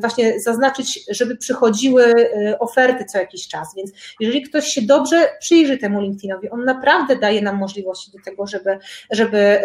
[0.00, 3.74] właśnie zaznaczyć, żeby przychodziły e, oferty co jakiś czas.
[3.76, 8.46] Więc jeżeli ktoś się dobrze przyjrzy temu LinkedInowi, on naprawdę daje nam możliwości do tego,
[8.46, 8.78] żeby,
[9.10, 9.60] żeby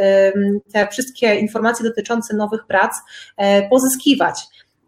[0.74, 2.92] te wszystkie informacje dotyczące nowych prac
[3.70, 4.36] pozyskiwać.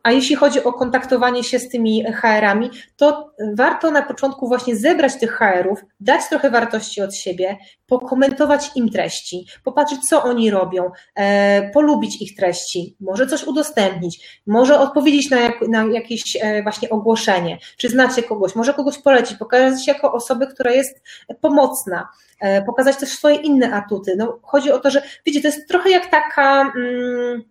[0.08, 5.20] A jeśli chodzi o kontaktowanie się z tymi HR-ami, to warto na początku właśnie zebrać
[5.20, 11.72] tych HR-ów, dać trochę wartości od siebie, pokomentować im treści, popatrzeć, co oni robią, e,
[11.72, 17.58] polubić ich treści, może coś udostępnić, może odpowiedzieć na, jak, na jakieś e, właśnie ogłoszenie,
[17.78, 21.02] czy znacie kogoś, może kogoś polecić, pokazać się jako osobę, która jest
[21.42, 22.08] pomocna,
[22.40, 24.16] e, pokazać też swoje inne atuty.
[24.18, 26.62] No, chodzi o to, że wiecie, to jest trochę jak taka.
[26.62, 27.44] Mm,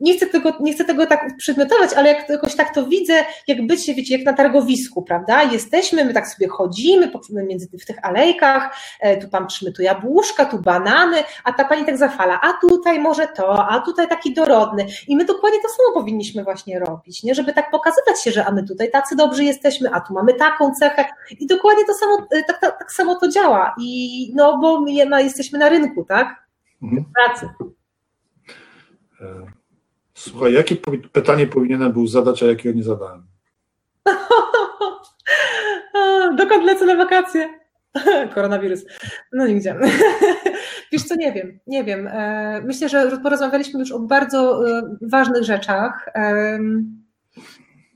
[0.00, 3.66] nie chcę tego, nie chcę tego tak przedmiotować, ale jak jakoś tak to widzę, jak
[3.66, 5.42] bycie, wiecie, jak na targowisku, prawda?
[5.42, 10.44] Jesteśmy, my tak sobie chodzimy między w tych alejkach, e, tu pan trzymy tu jabłuszka,
[10.44, 14.86] tu banany, a ta pani tak zafala, a tutaj może to, a tutaj taki dorodny.
[15.08, 17.34] I my dokładnie to samo powinniśmy właśnie robić, nie?
[17.34, 20.74] Żeby tak pokazywać się, że a my tutaj tacy dobrzy jesteśmy, a tu mamy taką
[20.74, 21.04] cechę
[21.40, 23.74] i dokładnie to samo, e, tak, tak, tak samo to działa.
[23.80, 24.92] I no, bo my
[25.22, 26.46] jesteśmy na rynku, tak?
[26.82, 27.04] Mhm.
[27.14, 27.48] Pracy.
[30.18, 30.76] E, Słuchaj, jakie
[31.12, 33.26] pytanie powinienem był zadać, a jakiego nie zadałem?
[36.38, 37.48] Dokąd lecę na wakacje?
[38.34, 38.84] Koronawirus.
[39.32, 39.76] No nigdzie.
[40.92, 42.06] Wiesz co, nie wiem, nie wiem.
[42.06, 46.08] E, myślę, że porozmawialiśmy już o bardzo e, ważnych rzeczach.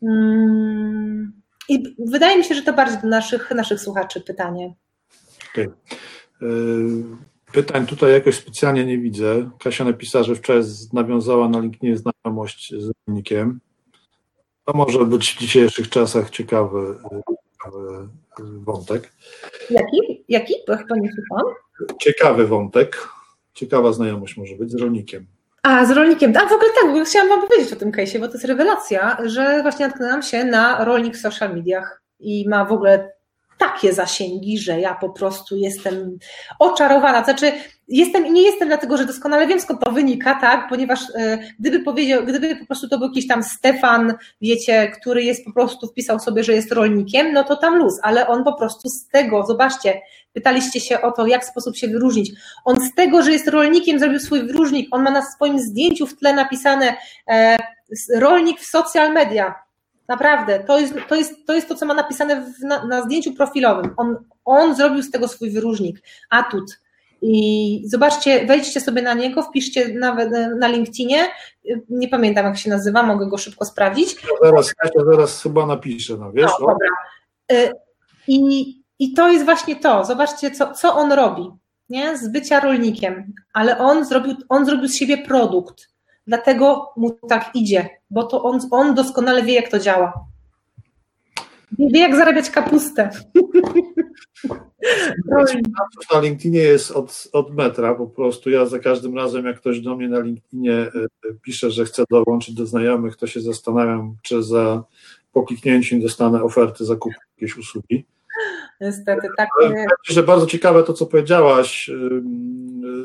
[0.03, 1.33] Mm,
[1.69, 4.75] I wydaje mi się, że to bardziej do naszych, naszych słuchaczy pytanie.
[5.53, 5.73] Okay.
[7.53, 9.51] Pytań tutaj jakoś specjalnie nie widzę.
[9.59, 13.61] Kasia napisała, że wczoraj nawiązała na LinkedInie znajomość z rolnikiem.
[14.65, 16.99] To może być w dzisiejszych czasach ciekawy,
[17.53, 19.13] ciekawy wątek.
[19.71, 20.25] Jaki?
[20.29, 20.55] Jaki?
[20.69, 21.55] Bo chyba nie słucham.
[22.01, 23.09] Ciekawy wątek.
[23.55, 25.27] Ciekawa znajomość może być z rolnikiem.
[25.63, 26.33] A, z rolnikiem.
[26.37, 29.63] A w ogóle tak, chciałam Wam powiedzieć o tym case'ie, bo to jest rewelacja, że
[29.63, 33.13] właśnie natknęłam się na rolnik w social mediach i ma w ogóle
[33.63, 36.19] takie zasięgi, że ja po prostu jestem
[36.59, 37.25] oczarowana.
[37.25, 37.53] Znaczy,
[37.89, 40.69] jestem i nie jestem dlatego, że doskonale wiem, skąd to wynika, tak?
[40.69, 45.45] Ponieważ e, gdyby powiedział, gdyby po prostu to był jakiś tam Stefan, wiecie, który jest
[45.45, 48.89] po prostu wpisał sobie, że jest rolnikiem, no to tam luz, ale on po prostu
[48.89, 50.01] z tego, zobaczcie,
[50.33, 52.33] pytaliście się o to, jak sposób się wyróżnić.
[52.65, 54.89] On z tego, że jest rolnikiem, zrobił swój wyróżnik.
[54.91, 56.97] On ma na swoim zdjęciu w tle napisane
[57.29, 57.59] e,
[58.17, 59.55] rolnik w social media.
[60.13, 63.33] Naprawdę, to jest to, jest, to, jest to co ma napisane w, na, na, zdjęciu
[63.33, 63.95] profilowym.
[63.97, 66.81] On, on zrobił z tego swój wyróżnik, atut.
[67.23, 71.29] I zobaczcie, wejdźcie sobie na niego, wpiszcie nawet na LinkedInie.
[71.89, 74.17] Nie pamiętam, jak się nazywa, mogę go szybko sprawdzić.
[74.23, 76.51] No zaraz, Kasia zaraz chyba napiszę, no wiesz?
[76.61, 76.89] No, dobra.
[77.53, 77.73] Y,
[78.29, 80.05] I, I to jest właśnie to.
[80.05, 81.51] Zobaczcie, co, co on robi
[81.89, 82.19] nie?
[82.19, 85.93] z bycia rolnikiem, ale on zrobił, on zrobił z siebie produkt
[86.27, 90.13] dlatego mu tak idzie, bo to on, on doskonale wie, jak to działa.
[91.79, 93.11] Wie, jak zarabiać kapustę.
[96.15, 99.97] Na LinkedInie jest od, od metra, po prostu ja za każdym razem, jak ktoś do
[99.97, 100.91] mnie na LinkedInie e,
[101.43, 104.85] pisze, że chce dołączyć do znajomych, to się zastanawiam, czy za
[105.33, 108.05] po kliknięciu dostanę oferty zakupu jakiejś usługi.
[108.83, 109.49] Niestety, tak.
[110.05, 111.91] Że bardzo ciekawe to, co powiedziałaś,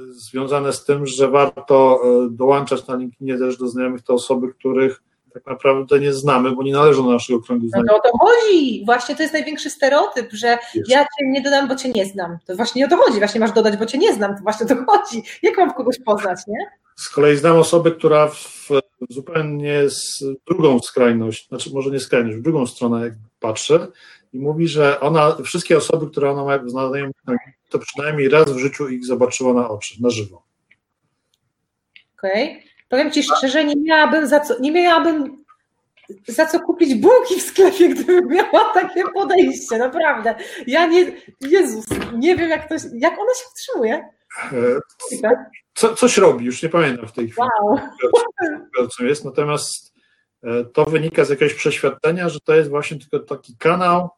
[0.09, 5.01] związane z tym, że warto e, dołączać na LinkedInie też do znajomych te osoby, których
[5.33, 7.91] tak naprawdę nie znamy, bo nie należą do naszego kręgu znajomych.
[7.91, 8.83] No to o to chodzi.
[8.85, 10.89] Właśnie to jest największy stereotyp, że jest.
[10.89, 12.37] ja cię nie dodam, bo cię nie znam.
[12.45, 13.17] To właśnie o to chodzi.
[13.19, 14.35] Właśnie masz dodać, bo cię nie znam.
[14.35, 15.23] To właśnie o to chodzi.
[15.43, 16.59] Jak mam kogoś poznać, nie?
[16.95, 18.69] Z kolei znam osobę, która w
[19.09, 23.87] zupełnie z drugą skrajność, znaczy może nie skrajność, w drugą stronę jak patrzę
[24.33, 27.15] i mówi, że ona, wszystkie osoby, które ona ma znajomych,
[27.69, 30.43] to przynajmniej raz w życiu ich zobaczyła na oczy, na żywo.
[32.17, 32.51] Okej.
[32.51, 32.67] Okay.
[32.89, 35.37] Powiem Ci szczerze, nie miałabym za co, nie miałabym
[36.27, 40.35] za co kupić bułki w sklepie, gdybym miała takie podejście, naprawdę.
[40.67, 41.11] Ja nie,
[41.41, 44.09] Jezus, nie wiem jak to, jak ona się wstrzymuje.
[44.53, 44.79] E,
[45.73, 48.89] co, coś robi, już nie pamiętam w tej chwili, wow.
[48.89, 49.96] co jest, natomiast
[50.73, 54.09] to wynika z jakiegoś przeświadczenia, że to jest właśnie tylko taki kanał,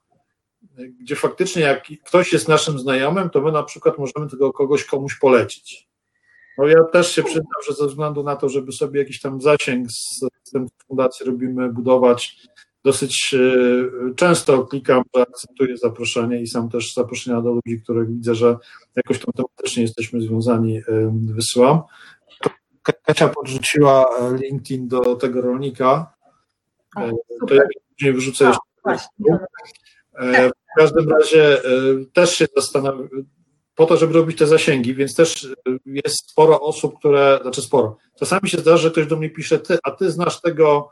[1.02, 5.20] gdzie faktycznie jak ktoś jest naszym znajomym, to my na przykład możemy tego kogoś komuś
[5.20, 5.90] polecić.
[6.58, 9.92] No ja też się przyznam, że ze względu na to, żeby sobie jakiś tam zasięg
[9.92, 12.38] z, z tym fundacji robimy budować,
[12.84, 18.36] dosyć e, często klikam, że akceptuję zaproszenie i sam też zaproszenia do ludzi, których widzę,
[18.36, 18.58] że
[18.96, 20.84] jakoś tam tematycznie jesteśmy związani, e,
[21.26, 21.82] wysyłam.
[22.84, 26.14] Kacia podrzuciła e, LinkedIn do tego rolnika.
[27.48, 27.62] to ja
[27.98, 28.60] później wyrzucę jeszcze.
[28.84, 29.40] Właśnie.
[30.74, 31.62] W każdym razie
[32.14, 33.10] też się zastanawiam,
[33.80, 35.48] po to, żeby robić te zasięgi, więc też
[35.86, 37.98] jest sporo osób, które, znaczy sporo.
[38.20, 40.92] Czasami się zdarza, że ktoś do mnie pisze, ty, a ty znasz tego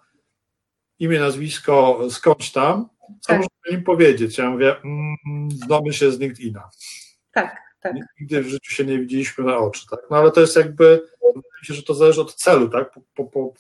[0.99, 2.89] imię, nazwisko skądś tam,
[3.21, 3.37] co tak.
[3.37, 4.37] można im powiedzieć?
[4.37, 6.69] Ja mówię, mm, znamy się z LinkedIna.
[7.31, 7.93] Tak, tak.
[8.19, 9.99] Nigdy w życiu się nie widzieliśmy na oczy, tak?
[10.11, 11.07] No ale to jest jakby,
[11.63, 12.91] się, że to zależy od celu, tak?
[12.91, 13.53] Po, po, po,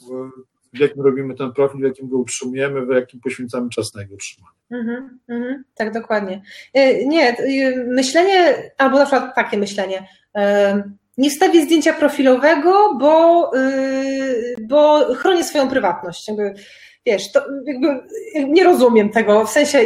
[0.73, 4.15] w jakim robimy ten profil, w jakim go utrzymujemy, w jakim poświęcamy czas na jego
[4.15, 4.57] utrzymanie.
[4.71, 6.41] Mm -hmm, tak, dokładnie.
[6.73, 10.83] E, nie, e, myślenie, albo na przykład takie myślenie, e,
[11.17, 13.51] nie wstawię zdjęcia profilowego, bo,
[14.61, 16.27] bo chronię swoją prywatność.
[16.27, 16.53] Jakby
[17.07, 17.87] wiesz, to jakby
[18.47, 19.79] nie rozumiem tego, w sensie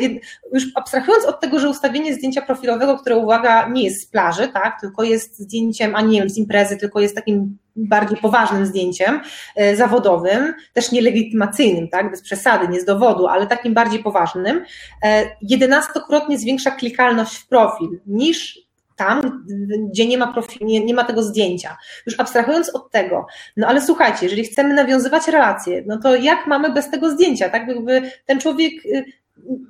[0.54, 4.82] już abstrahując od tego, że ustawienie zdjęcia profilowego, które uwaga, nie jest z plaży, tak,
[4.82, 9.22] tylko jest zdjęciem, a nie wiem, z imprezy, tylko jest takim bardziej poważnym zdjęciem
[9.56, 14.66] e, zawodowym, też nielegitymacyjnym, tak, bez przesady, nie z dowodu, ale takim bardziej poważnym,
[15.04, 18.71] e, jedenastokrotnie zwiększa klikalność w profil niż
[19.02, 19.46] tam,
[19.92, 21.78] gdzie nie ma profilu, nie, nie ma tego zdjęcia.
[22.06, 23.28] Już abstrahując od tego,
[23.58, 27.68] no ale słuchajcie, jeżeli chcemy nawiązywać relacje, no to jak mamy bez tego zdjęcia, tak?
[27.68, 29.06] Jakby ten człowiek y,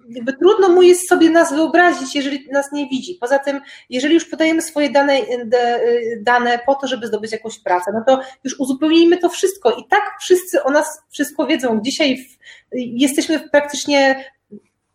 [0.10, 3.18] jakby trudno mu jest sobie nas wyobrazić, jeżeli nas nie widzi.
[3.22, 5.18] Poza tym, jeżeli już podajemy swoje dane,
[6.22, 9.72] dane po to, żeby zdobyć jakąś pracę, no to już uzupełnijmy to wszystko.
[9.72, 11.82] I tak wszyscy o nas wszystko wiedzą.
[11.82, 12.38] Dzisiaj w,
[12.76, 14.26] jesteśmy praktycznie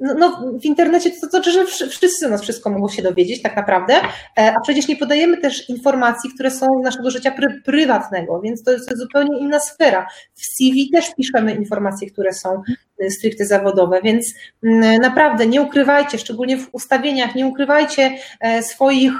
[0.00, 3.94] no, no, w internecie to znaczy, że wszyscy nas wszystko mogą się dowiedzieć tak naprawdę,
[4.38, 8.72] e, a przecież nie podajemy też informacji, które są naszego życia pry, prywatnego, więc to
[8.72, 10.06] jest zupełnie inna sfera.
[10.34, 12.62] W CV też piszemy informacje, które są
[13.10, 19.12] stricte zawodowe, więc mm, naprawdę nie ukrywajcie, szczególnie w ustawieniach, nie ukrywajcie e, swoich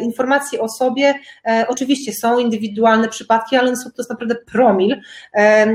[0.00, 1.14] informacji o sobie.
[1.68, 5.00] Oczywiście są indywidualne przypadki, ale to jest naprawdę promil.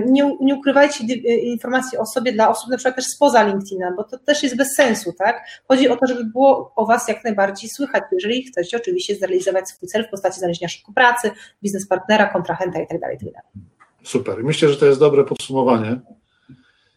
[0.05, 1.03] Nie, nie ukrywajcie
[1.43, 4.75] informacji o sobie dla osób na przykład też spoza LinkedIna, bo to też jest bez
[4.75, 5.45] sensu, tak?
[5.67, 9.89] Chodzi o to, żeby było o Was jak najbardziej słychać, jeżeli chcecie oczywiście zrealizować swój
[9.89, 11.31] cel w postaci znalezienia szybko pracy,
[11.63, 12.99] biznes partnera, kontrahenta itd.
[12.99, 13.31] Tak itd.
[13.33, 13.43] Tak
[14.03, 14.43] Super.
[14.43, 15.99] Myślę, że to jest dobre podsumowanie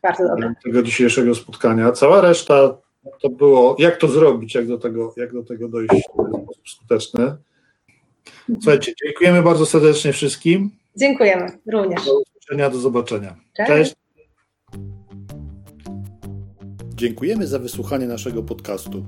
[0.04, 0.54] Bardzo dobre.
[0.64, 1.92] tego dzisiejszego spotkania.
[1.92, 2.76] Cała reszta
[3.22, 7.36] to było, jak to zrobić, jak do tego, jak do tego dojść w sposób skuteczny.
[8.54, 10.70] Słuchajcie, dziękujemy bardzo serdecznie wszystkim.
[10.96, 12.04] Dziękujemy również.
[12.04, 13.36] Do usłyszenia, do zobaczenia.
[13.56, 13.70] Cześć.
[13.70, 13.94] Cześć.
[16.94, 19.04] Dziękujemy za wysłuchanie naszego podcastu.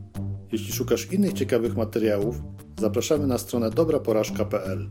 [0.52, 2.36] Jeśli szukasz innych ciekawych materiałów,
[2.80, 4.90] zapraszamy na stronę dobraporażka.pl.